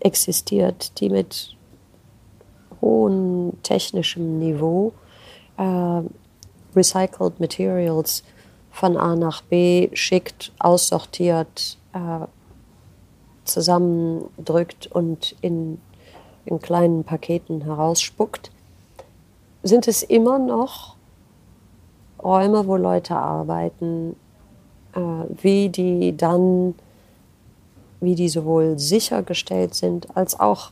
[0.00, 1.56] existiert, die mit
[2.80, 4.92] hohem technischem Niveau
[5.56, 6.02] äh,
[6.74, 8.24] recycled Materials
[8.70, 12.26] von A nach B schickt, aussortiert, äh,
[13.44, 15.80] zusammendrückt und in,
[16.44, 18.50] in kleinen Paketen herausspuckt,
[19.62, 20.96] sind es immer noch
[22.22, 24.16] Räume, wo Leute arbeiten,
[24.94, 26.74] wie die dann,
[28.00, 30.70] wie die sowohl sichergestellt sind, als auch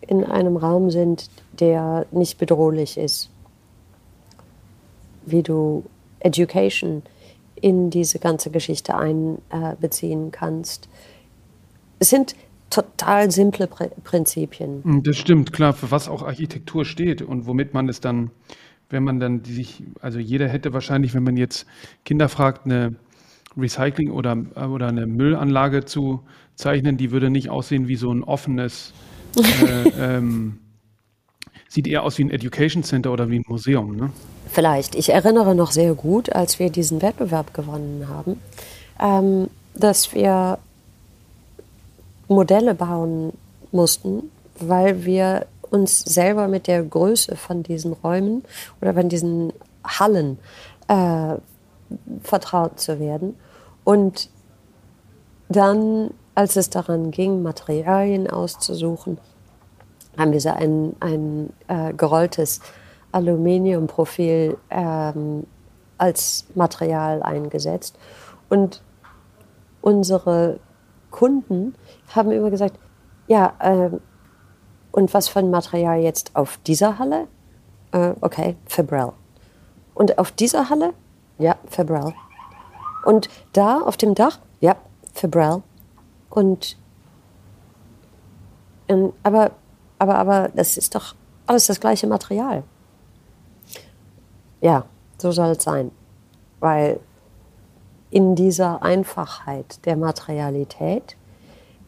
[0.00, 3.30] in einem Raum sind, der nicht bedrohlich ist.
[5.24, 5.84] Wie du
[6.20, 7.02] Education
[7.60, 10.88] in diese ganze Geschichte einbeziehen kannst.
[11.98, 12.36] Es sind
[12.70, 15.02] total simple Prinzipien.
[15.02, 18.30] Das stimmt, klar, für was auch Architektur steht und womit man es dann
[18.90, 21.66] wenn man dann die sich, also jeder hätte wahrscheinlich, wenn man jetzt
[22.04, 22.94] Kinder fragt, eine
[23.56, 24.36] Recycling- oder,
[24.70, 26.20] oder eine Müllanlage zu
[26.54, 28.92] zeichnen, die würde nicht aussehen wie so ein offenes,
[29.36, 30.58] äh, ähm,
[31.68, 33.96] sieht eher aus wie ein Education Center oder wie ein Museum.
[33.96, 34.10] Ne?
[34.50, 34.94] Vielleicht.
[34.94, 38.40] Ich erinnere noch sehr gut, als wir diesen Wettbewerb gewonnen haben,
[39.00, 40.58] ähm, dass wir
[42.28, 43.32] Modelle bauen
[43.72, 45.46] mussten, weil wir
[45.76, 48.42] uns selber mit der Größe von diesen Räumen
[48.80, 49.52] oder von diesen
[49.84, 50.38] Hallen
[50.88, 51.36] äh,
[52.22, 53.36] vertraut zu werden.
[53.84, 54.30] Und
[55.48, 59.18] dann, als es daran ging, Materialien auszusuchen,
[60.18, 62.60] haben wir so ein, ein äh, gerolltes
[63.12, 65.46] Aluminiumprofil ähm,
[65.98, 67.98] als Material eingesetzt.
[68.48, 68.82] Und
[69.82, 70.58] unsere
[71.10, 71.74] Kunden
[72.14, 72.78] haben immer gesagt,
[73.28, 73.90] ja, äh,
[74.96, 77.28] und was für ein Material jetzt auf dieser Halle?
[77.92, 79.12] Äh, okay, Fabrel.
[79.94, 80.94] Und auf dieser Halle?
[81.38, 82.14] Ja, Fabrel.
[83.04, 84.38] Und da auf dem Dach?
[84.60, 84.76] Ja,
[85.12, 85.62] für Brell.
[86.30, 86.78] Und,
[88.88, 89.50] und aber,
[89.98, 91.14] aber, aber das ist doch
[91.46, 92.62] alles das gleiche Material.
[94.62, 94.86] Ja,
[95.18, 95.90] so soll es sein.
[96.58, 97.00] Weil
[98.08, 101.18] in dieser Einfachheit der Materialität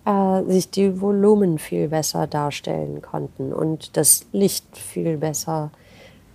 [0.09, 5.71] äh, sich die Volumen viel besser darstellen konnten und das Licht viel besser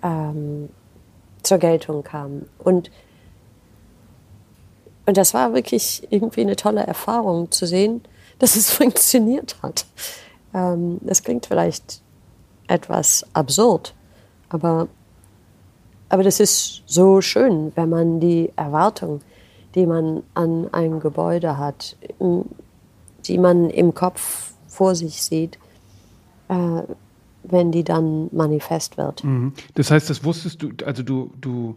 [0.03, 0.69] ähm,
[1.41, 2.43] zur Geltung kam.
[2.59, 2.91] Und,
[5.07, 8.01] und das war wirklich irgendwie eine tolle Erfahrung zu sehen,
[8.39, 9.88] dass es funktioniert hat.
[10.53, 12.01] Ähm, das klingt vielleicht
[12.67, 13.95] etwas absurd,
[14.49, 14.88] aber,
[16.09, 19.21] aber das ist so schön, wenn man die Erwartung,
[19.74, 21.97] die man an ein Gebäude hat,
[23.28, 25.57] die man im Kopf vor sich sieht,
[26.49, 26.82] äh,
[27.43, 29.24] wenn die dann manifest wird.
[29.24, 29.53] Mhm.
[29.76, 31.76] Das heißt, das wusstest du, also du, du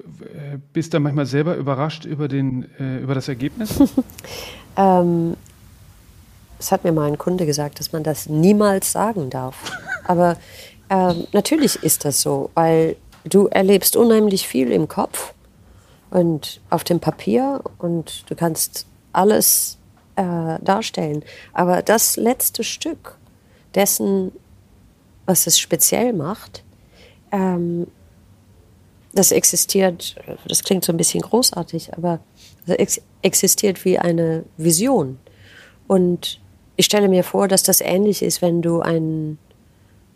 [0.00, 3.80] äh, bist da manchmal selber überrascht über, den, äh, über das Ergebnis?
[4.76, 5.36] ähm,
[6.58, 9.72] es hat mir mal ein Kunde gesagt, dass man das niemals sagen darf.
[10.06, 10.36] Aber
[10.90, 15.34] ähm, natürlich ist das so, weil du erlebst unheimlich viel im Kopf
[16.10, 19.78] und auf dem Papier und du kannst alles
[20.16, 21.24] äh, darstellen.
[21.52, 23.18] Aber das letzte Stück
[23.74, 24.32] dessen,
[25.26, 26.64] was es speziell macht,
[27.32, 27.86] ähm,
[29.12, 32.18] das existiert, das klingt so ein bisschen großartig, aber
[32.66, 35.18] ex existiert wie eine Vision.
[35.86, 36.40] Und
[36.76, 39.38] ich stelle mir vor, dass das ähnlich ist, wenn du einen,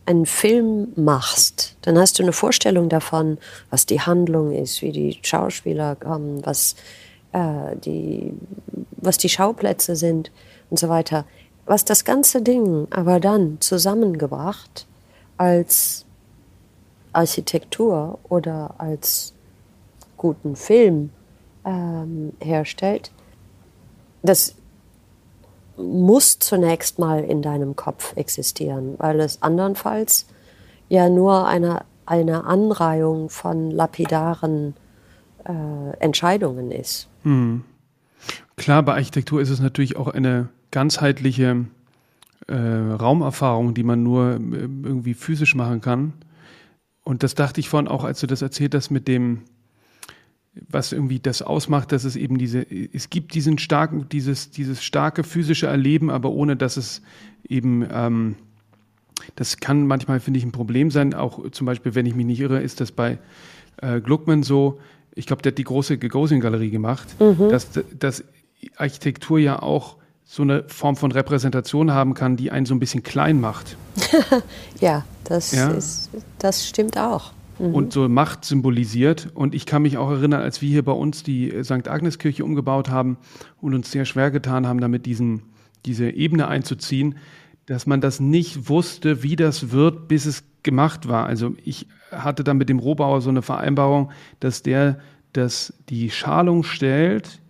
[0.05, 1.76] einen Film machst.
[1.82, 3.38] Dann hast du eine Vorstellung davon,
[3.70, 6.74] was die Handlung ist, wie die Schauspieler kommen, was,
[7.33, 8.35] äh, die,
[8.93, 10.31] was die Schauplätze sind
[10.70, 11.24] und so weiter.
[11.66, 14.87] Was das ganze Ding aber dann zusammengebracht
[15.37, 16.07] als
[17.12, 19.35] Architektur oder als
[20.16, 21.11] guten Film
[21.64, 23.11] ähm, herstellt,
[24.22, 24.55] das
[25.76, 30.26] muss zunächst mal in deinem Kopf existieren, weil es andernfalls
[30.89, 34.74] ja nur eine, eine Anreihung von lapidaren
[35.45, 37.09] äh, Entscheidungen ist.
[37.22, 37.64] Hm.
[38.57, 41.66] Klar, bei Architektur ist es natürlich auch eine ganzheitliche
[42.49, 46.12] äh, Raumerfahrung, die man nur äh, irgendwie physisch machen kann.
[47.05, 49.43] Und das dachte ich vorhin auch, als du das erzählt hast mit dem,
[50.68, 55.24] was irgendwie das ausmacht, dass es eben diese, es gibt diesen starken, dieses, dieses starke
[55.24, 57.03] physische Erleben, aber ohne dass es
[57.49, 58.36] eben, ähm,
[59.36, 61.14] das kann manchmal, finde ich, ein Problem sein.
[61.14, 63.18] Auch zum Beispiel, wenn ich mich nicht irre, ist das bei
[63.78, 64.80] äh, Gluckman so,
[65.19, 67.49] ich glaube, der hat die große Gagosian-Galerie gemacht, mhm.
[67.51, 68.25] dass, dass
[68.77, 73.03] Architektur ja auch so eine Form von Repräsentation haben kann, die einen so ein bisschen
[73.03, 73.77] klein macht.
[74.81, 75.71] ja, das, ja?
[75.71, 77.75] Ist, das stimmt auch mhm.
[77.75, 79.29] und so Macht symbolisiert.
[79.35, 81.89] Und ich kann mich auch erinnern, als wir hier bei uns die St.
[81.89, 83.16] Agnes-Kirche umgebaut haben
[83.61, 85.43] und uns sehr schwer getan haben, damit diesen,
[85.85, 87.16] diese Ebene einzuziehen,
[87.69, 91.27] dass man das nicht wusste, wie das wird, bis es gemacht war.
[91.27, 94.11] Also ich hatte dann mit dem Rohbauer so eine Vereinbarung,
[94.41, 94.99] dass der
[95.35, 97.43] das, die Schalung stellt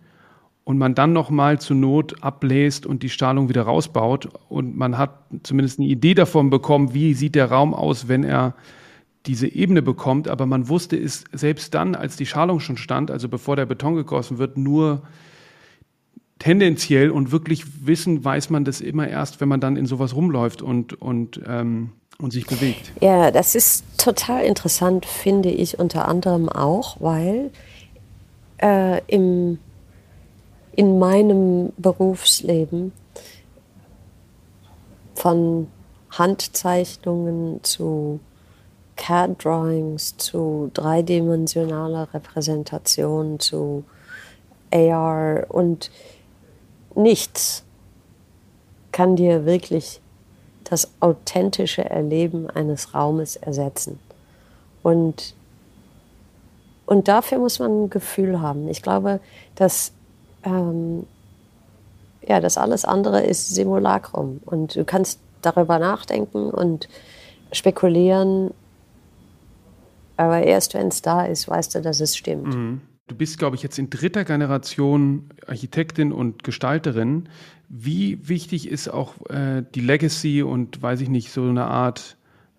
[0.65, 5.21] und man dann nochmal zur Not abbläst und die Stahlung wieder rausbaut und man hat
[5.43, 8.55] zumindest eine Idee davon bekommen, wie sieht der Raum aus, wenn er
[9.25, 13.29] diese Ebene bekommt, aber man wusste es selbst dann, als die Schalung schon stand, also
[13.29, 15.01] bevor der Beton gegossen wird, nur
[16.39, 20.61] tendenziell und wirklich wissen weiß man das immer erst, wenn man dann in sowas rumläuft
[20.61, 22.91] und, und, ähm, und sich bewegt.
[23.01, 27.51] Ja, das ist total interessant, finde ich unter anderem auch, weil
[28.61, 29.59] äh, im,
[30.71, 32.93] in meinem Berufsleben
[35.15, 35.67] von
[36.09, 38.21] Handzeichnungen zu
[38.95, 43.83] CAD-Drawings zu dreidimensionaler Repräsentation zu
[44.71, 45.89] AR und
[46.95, 47.63] nichts
[48.91, 50.01] kann dir wirklich
[50.63, 53.99] das authentische Erleben eines Raumes ersetzen.
[54.83, 55.33] Und,
[56.85, 58.67] und dafür muss man ein Gefühl haben.
[58.67, 59.19] Ich glaube,
[59.55, 59.91] dass
[60.43, 61.05] ähm,
[62.27, 64.41] ja, das alles andere ist Simulacrum.
[64.45, 66.89] Und du kannst darüber nachdenken und
[67.51, 68.51] spekulieren
[70.19, 72.53] aber erst wenn es da ist, weißt du, dass es stimmt.
[72.53, 72.81] Mhm.
[73.09, 77.27] Du bist, glaube ich, jetzt in dritter Generation Architektin und Gestalterin.
[77.67, 82.17] Wie wichtig ist auch äh, die Legacy und, weiß ich nicht, so eine Art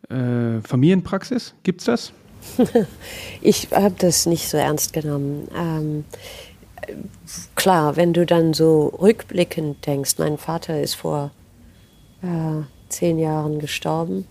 [0.08, 1.54] äh, Familienpraxis?
[1.62, 2.12] Gibt es das?
[3.42, 5.46] ich habe das nicht so ernst genommen.
[5.56, 6.04] Ähm,
[7.54, 11.30] klar, wenn du dann so rückblickend denkst, mein Vater ist vor
[12.22, 14.26] äh, zehn Jahren gestorben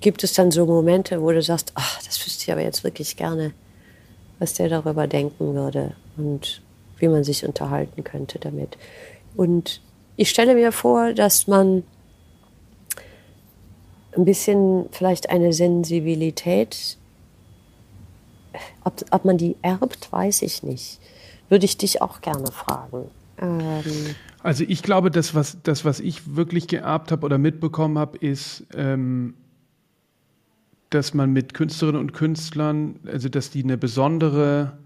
[0.00, 3.16] gibt es dann so Momente, wo du sagst, ach, das wüsste ich aber jetzt wirklich
[3.16, 3.52] gerne,
[4.38, 5.94] was der darüber denken würde.
[6.16, 6.62] Und
[6.98, 8.76] wie man sich unterhalten könnte damit.
[9.36, 9.80] Und
[10.16, 11.82] ich stelle mir vor, dass man
[14.16, 16.96] ein bisschen vielleicht eine Sensibilität,
[18.82, 20.98] ob, ob man die erbt, weiß ich nicht.
[21.50, 23.10] Würde ich dich auch gerne fragen.
[23.38, 28.16] Ähm also ich glaube, das was, das, was ich wirklich geerbt habe oder mitbekommen habe,
[28.16, 29.34] ist, ähm,
[30.90, 34.78] dass man mit Künstlerinnen und Künstlern, also dass die eine besondere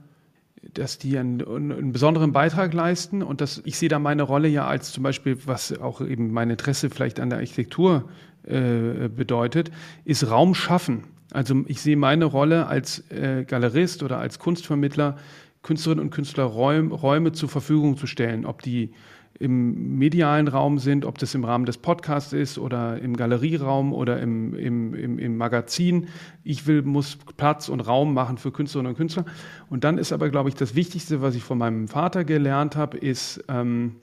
[0.75, 4.67] dass die einen, einen, besonderen Beitrag leisten und dass ich sehe da meine Rolle ja
[4.67, 8.11] als zum Beispiel, was auch eben mein Interesse vielleicht an der Architektur
[8.45, 9.71] äh, bedeutet,
[10.05, 11.05] ist Raum schaffen.
[11.33, 15.17] Also ich sehe meine Rolle als äh, Galerist oder als Kunstvermittler,
[15.63, 18.93] Künstlerinnen und Künstler Räum, Räume zur Verfügung zu stellen, ob die
[19.41, 24.21] im medialen Raum sind, ob das im Rahmen des Podcasts ist oder im Galerieraum oder
[24.21, 26.09] im, im, im, im, Magazin.
[26.45, 29.25] Ich will, muss Platz und Raum machen für Künstlerinnen und Künstler.
[29.71, 32.99] Und dann ist aber, glaube ich, das Wichtigste, was ich von meinem Vater gelernt habe,
[32.99, 33.97] ist, ähm,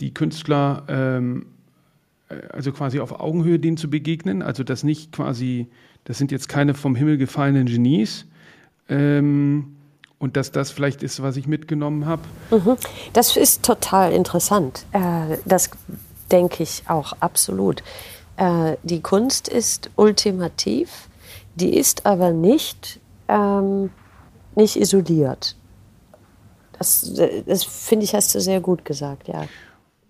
[0.00, 1.46] die Künstler, ähm,
[2.50, 4.40] also quasi auf Augenhöhe denen zu begegnen.
[4.40, 5.66] Also das nicht quasi,
[6.04, 8.26] das sind jetzt keine vom Himmel gefallenen Genies.
[8.88, 9.75] Ähm,
[10.18, 12.22] und dass das vielleicht ist, was ich mitgenommen habe.
[12.50, 12.76] Mhm.
[13.12, 14.86] Das ist total interessant.
[14.92, 15.70] Äh, das
[16.30, 17.82] denke ich auch absolut.
[18.36, 21.08] Äh, die Kunst ist ultimativ,
[21.54, 23.90] die ist aber nicht, ähm,
[24.54, 25.56] nicht isoliert.
[26.78, 27.14] Das,
[27.46, 29.46] das finde ich, hast du sehr gut gesagt, ja.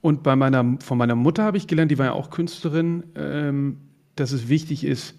[0.03, 3.81] Und bei meiner, von meiner Mutter habe ich gelernt, die war ja auch Künstlerin, ähm,
[4.17, 5.15] dass es wichtig ist,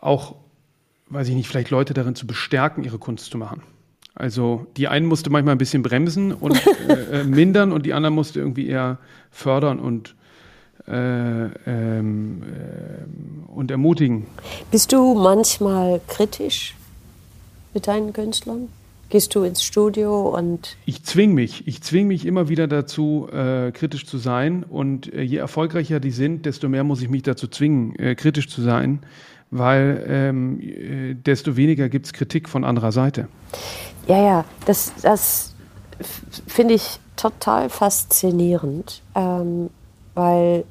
[0.00, 0.36] auch,
[1.08, 3.62] weiß ich nicht, vielleicht Leute darin zu bestärken, ihre Kunst zu machen.
[4.14, 6.54] Also die einen musste manchmal ein bisschen bremsen und
[6.88, 8.98] äh, äh, mindern und die anderen musste irgendwie eher
[9.30, 10.14] fördern und,
[10.86, 10.92] äh,
[11.66, 14.26] ähm, äh, und ermutigen.
[14.70, 16.76] Bist du manchmal kritisch
[17.72, 18.68] mit deinen Künstlern?
[19.10, 20.76] Gehst du ins Studio und.
[20.86, 21.68] Ich zwing mich.
[21.68, 24.64] Ich zwing mich immer wieder dazu, äh, kritisch zu sein.
[24.64, 28.62] Und äh, je erfolgreicher die sind, desto mehr muss ich mich dazu zwingen, kritisch zu
[28.62, 29.00] sein,
[29.50, 33.28] weil ähm, desto weniger gibt es Kritik von anderer Seite.
[34.06, 35.54] Ja, ja, das, das
[36.46, 39.70] finde ich total faszinierend, ähm,
[40.14, 40.64] weil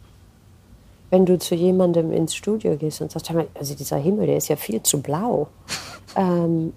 [1.09, 4.55] wenn du zu jemandem ins Studio gehst und sagst, also dieser Himmel, der ist ja
[4.55, 5.47] viel zu blau,
[6.15, 6.73] ähm,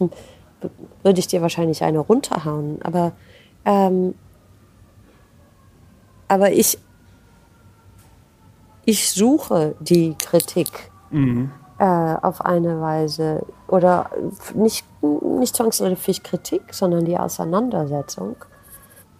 [1.02, 2.80] würde ich dir wahrscheinlich eine runterhauen.
[2.82, 3.12] Aber,
[3.64, 4.14] ähm,
[6.28, 6.78] aber ich,
[8.84, 10.90] ich suche die Kritik.
[11.10, 14.10] Mhm äh, auf eine Weise oder
[14.54, 18.36] nicht, nicht zwangsläufig Kritik, sondern die Auseinandersetzung.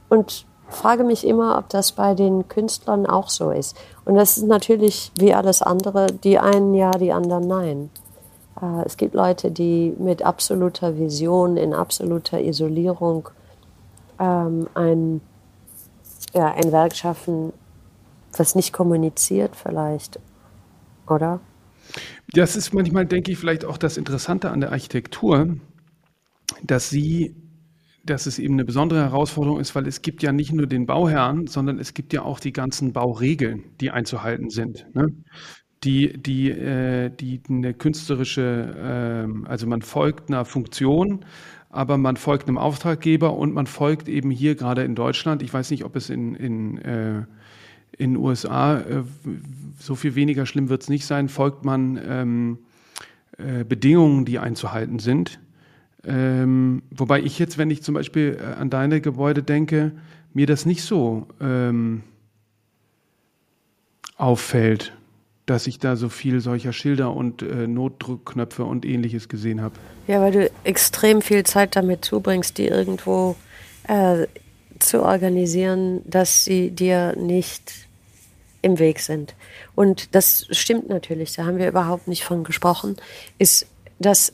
[0.09, 3.77] Und frage mich immer, ob das bei den Künstlern auch so ist.
[4.05, 7.91] Und das ist natürlich wie alles andere, die einen ja, die anderen nein.
[8.61, 13.29] Äh, es gibt Leute, die mit absoluter Vision, in absoluter Isolierung
[14.19, 15.21] ähm, ein,
[16.35, 17.53] ja, ein Werk schaffen,
[18.37, 20.19] was nicht kommuniziert vielleicht,
[21.07, 21.41] oder?
[22.33, 25.57] Das ist manchmal, denke ich, vielleicht auch das Interessante an der Architektur,
[26.63, 27.35] dass sie,
[28.05, 31.47] dass es eben eine besondere Herausforderung ist, weil es gibt ja nicht nur den Bauherrn,
[31.47, 34.87] sondern es gibt ja auch die ganzen Bauregeln, die einzuhalten sind.
[34.95, 35.09] Ne?
[35.85, 41.25] Die, die, äh, die eine künstlerische, äh, also man folgt einer Funktion,
[41.71, 45.71] aber man folgt einem Auftraggeber und man folgt eben hier gerade in Deutschland, ich weiß
[45.71, 47.25] nicht, ob es in, in äh,
[47.99, 49.03] in den USA, äh,
[49.79, 52.59] so viel weniger schlimm wird es nicht sein, folgt man ähm,
[53.39, 55.41] äh, Bedingungen, die einzuhalten sind.
[56.05, 59.93] Ähm, wobei ich jetzt, wenn ich zum Beispiel äh, an deine Gebäude denke,
[60.33, 62.03] mir das nicht so ähm,
[64.17, 64.93] auffällt,
[65.47, 69.75] dass ich da so viel solcher Schilder und äh, Notdruckknöpfe und ähnliches gesehen habe.
[70.07, 73.37] Ja, weil du extrem viel Zeit damit zubringst, die irgendwo
[73.89, 74.27] äh,
[74.79, 77.86] zu organisieren, dass sie dir nicht
[78.67, 79.35] im Weg sind.
[79.75, 82.97] Und das stimmt natürlich, da haben wir überhaupt nicht von gesprochen,
[83.39, 83.67] ist,
[84.01, 84.33] dass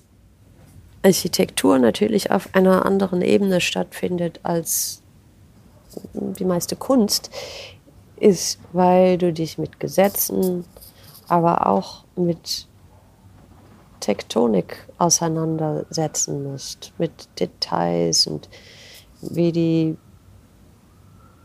[1.02, 5.02] Architektur natürlich auf einer anderen Ebene stattfindet als
[6.14, 7.30] die meiste Kunst,
[8.16, 10.64] ist, weil du dich mit Gesetzen,
[11.28, 12.66] aber auch mit
[14.00, 18.48] Tektonik auseinandersetzen musst, mit Details und
[19.20, 19.96] wie die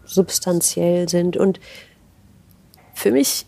[0.06, 1.36] substanziell sind.
[1.36, 1.60] Und
[2.98, 3.46] für mich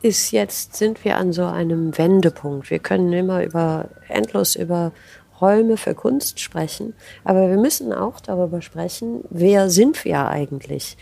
[0.00, 2.70] ist jetzt, sind wir an so einem Wendepunkt.
[2.70, 4.92] Wir können immer über, endlos über
[5.38, 10.96] Räume für Kunst sprechen, aber wir müssen auch darüber sprechen, wer sind wir eigentlich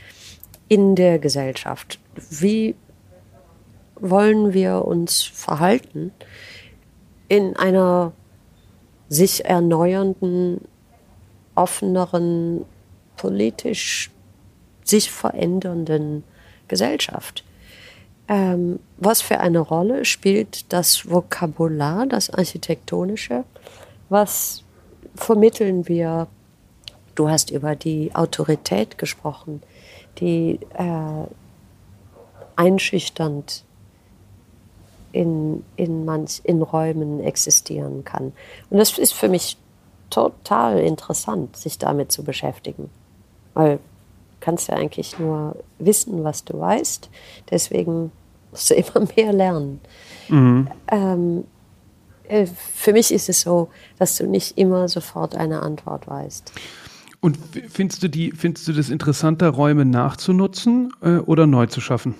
[0.66, 2.00] in der Gesellschaft?
[2.30, 2.74] Wie
[3.94, 6.12] wollen wir uns verhalten
[7.28, 8.12] in einer
[9.08, 10.62] sich erneuernden
[11.54, 12.64] offeneren,
[13.16, 14.10] politisch
[14.82, 16.24] sich verändernden
[16.66, 17.44] Gesellschaft.
[18.28, 23.44] Ähm, was für eine Rolle spielt das Vokabular, das Architektonische?
[24.10, 24.62] Was
[25.14, 26.28] vermitteln wir?
[27.14, 29.62] Du hast über die Autorität gesprochen,
[30.18, 31.26] die äh,
[32.54, 33.64] einschüchternd
[35.12, 38.32] in, in, manch, in Räumen existieren kann.
[38.70, 39.56] Und das ist für mich
[40.10, 42.90] total interessant, sich damit zu beschäftigen.
[43.54, 43.80] Weil du
[44.40, 47.10] kannst ja eigentlich nur wissen, was du weißt.
[47.50, 48.12] Deswegen
[48.50, 49.80] musst du immer mehr lernen.
[50.28, 50.68] Mhm.
[50.90, 51.44] Ähm,
[52.28, 53.68] äh, für mich ist es so,
[53.98, 56.52] dass du nicht immer sofort eine Antwort weißt.
[57.20, 57.36] Und
[57.68, 62.14] findest du, die, findest du das interessanter, Räume nachzunutzen äh, oder neu zu schaffen?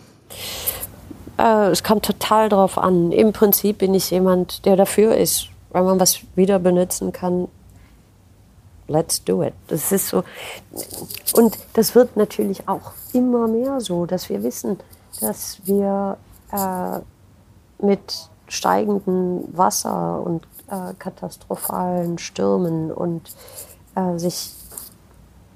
[1.39, 3.12] Äh, es kommt total drauf an.
[3.12, 7.47] Im Prinzip bin ich jemand, der dafür ist, weil man was wieder benutzen kann.
[8.89, 9.53] Let's do it.
[9.68, 10.24] Das ist so.
[11.35, 14.79] Und das wird natürlich auch immer mehr so, dass wir wissen,
[15.21, 16.16] dass wir
[16.53, 17.01] äh,
[17.85, 23.35] mit steigendem Wasser und äh, katastrophalen Stürmen und
[23.95, 24.55] äh, sich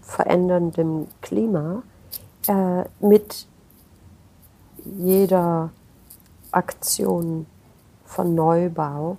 [0.03, 1.83] veränderndem Klima
[2.47, 3.47] äh, mit
[4.85, 5.71] jeder
[6.51, 7.47] Aktion
[8.05, 9.17] von Neubau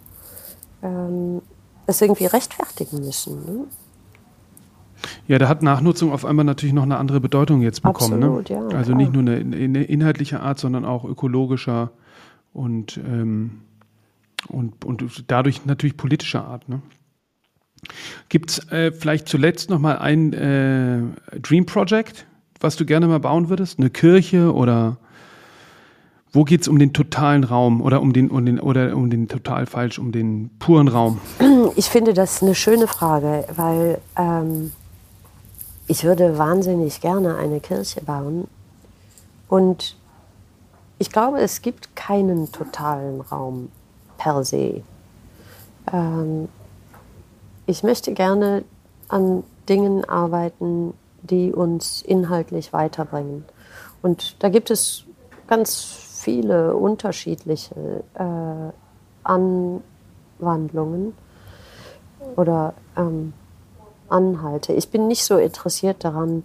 [0.84, 1.42] ähm,
[1.88, 3.46] es irgendwie rechtfertigen müssen.
[3.46, 3.66] Ne?
[5.28, 8.20] Ja, da hat Nachnutzung auf einmal natürlich noch eine andere Bedeutung jetzt bekommen.
[8.20, 8.26] Ne?
[8.26, 8.68] Absolut, ne?
[8.72, 11.92] ja, also nicht nur eine, eine, inhaltliche Art, sondern auch ökologischer
[12.54, 13.62] und, ähm,
[14.48, 16.70] und, und dadurch natürlich politischer Art.
[16.70, 16.82] Ne?
[18.30, 21.02] Gibt es äh, vielleicht zuletzt noch mal ein äh,
[21.40, 22.26] Dream Project,
[22.60, 23.80] was du gerne mal bauen würdest?
[23.80, 24.98] Eine Kirche oder
[26.32, 29.28] wo geht es um den totalen Raum oder um den, um den oder um den
[29.28, 31.20] total falsch, um den puren Raum?
[31.76, 34.72] Ich finde das eine schöne Frage, weil ähm,
[35.88, 38.48] ich würde wahnsinnig gerne eine Kirche bauen.
[39.50, 39.98] Und
[41.00, 43.70] ich glaube, es gibt keinen totalen Raum
[44.18, 44.84] per se.
[45.92, 46.48] Ähm,
[47.66, 48.64] ich möchte gerne
[49.10, 53.46] an Dingen arbeiten, die uns inhaltlich weiterbringen.
[54.02, 55.06] Und da gibt es
[55.48, 58.72] ganz viele unterschiedliche äh,
[60.40, 61.14] Anwandlungen
[62.36, 63.34] oder ähm,
[64.14, 64.74] Anhalte.
[64.74, 66.44] Ich bin nicht so interessiert daran,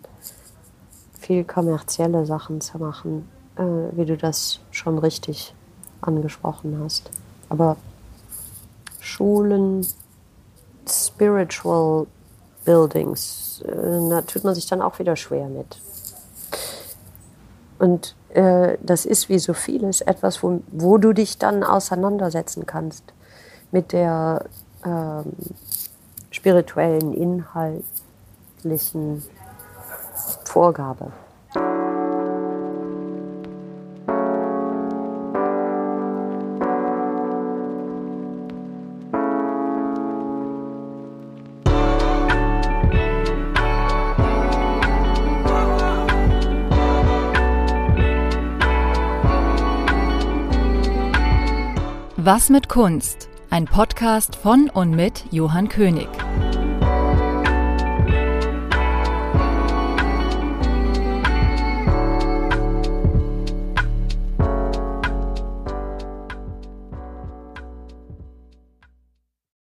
[1.21, 3.63] viel kommerzielle Sachen zu machen, äh,
[3.97, 5.55] wie du das schon richtig
[6.01, 7.11] angesprochen hast.
[7.51, 7.77] Aber
[9.01, 9.87] Schulen,
[10.89, 12.07] Spiritual
[12.65, 15.81] Buildings, äh, da tut man sich dann auch wieder schwer mit.
[17.79, 23.05] Und äh, das ist wie so vieles etwas, wo, wo du dich dann auseinandersetzen kannst
[23.71, 24.47] mit der
[24.85, 25.33] ähm,
[26.49, 29.23] spirituellen, inhaltlichen
[30.45, 31.13] Vorgabe.
[52.17, 53.29] Was mit Kunst?
[53.51, 56.09] Ein Podcast von und mit Johann König.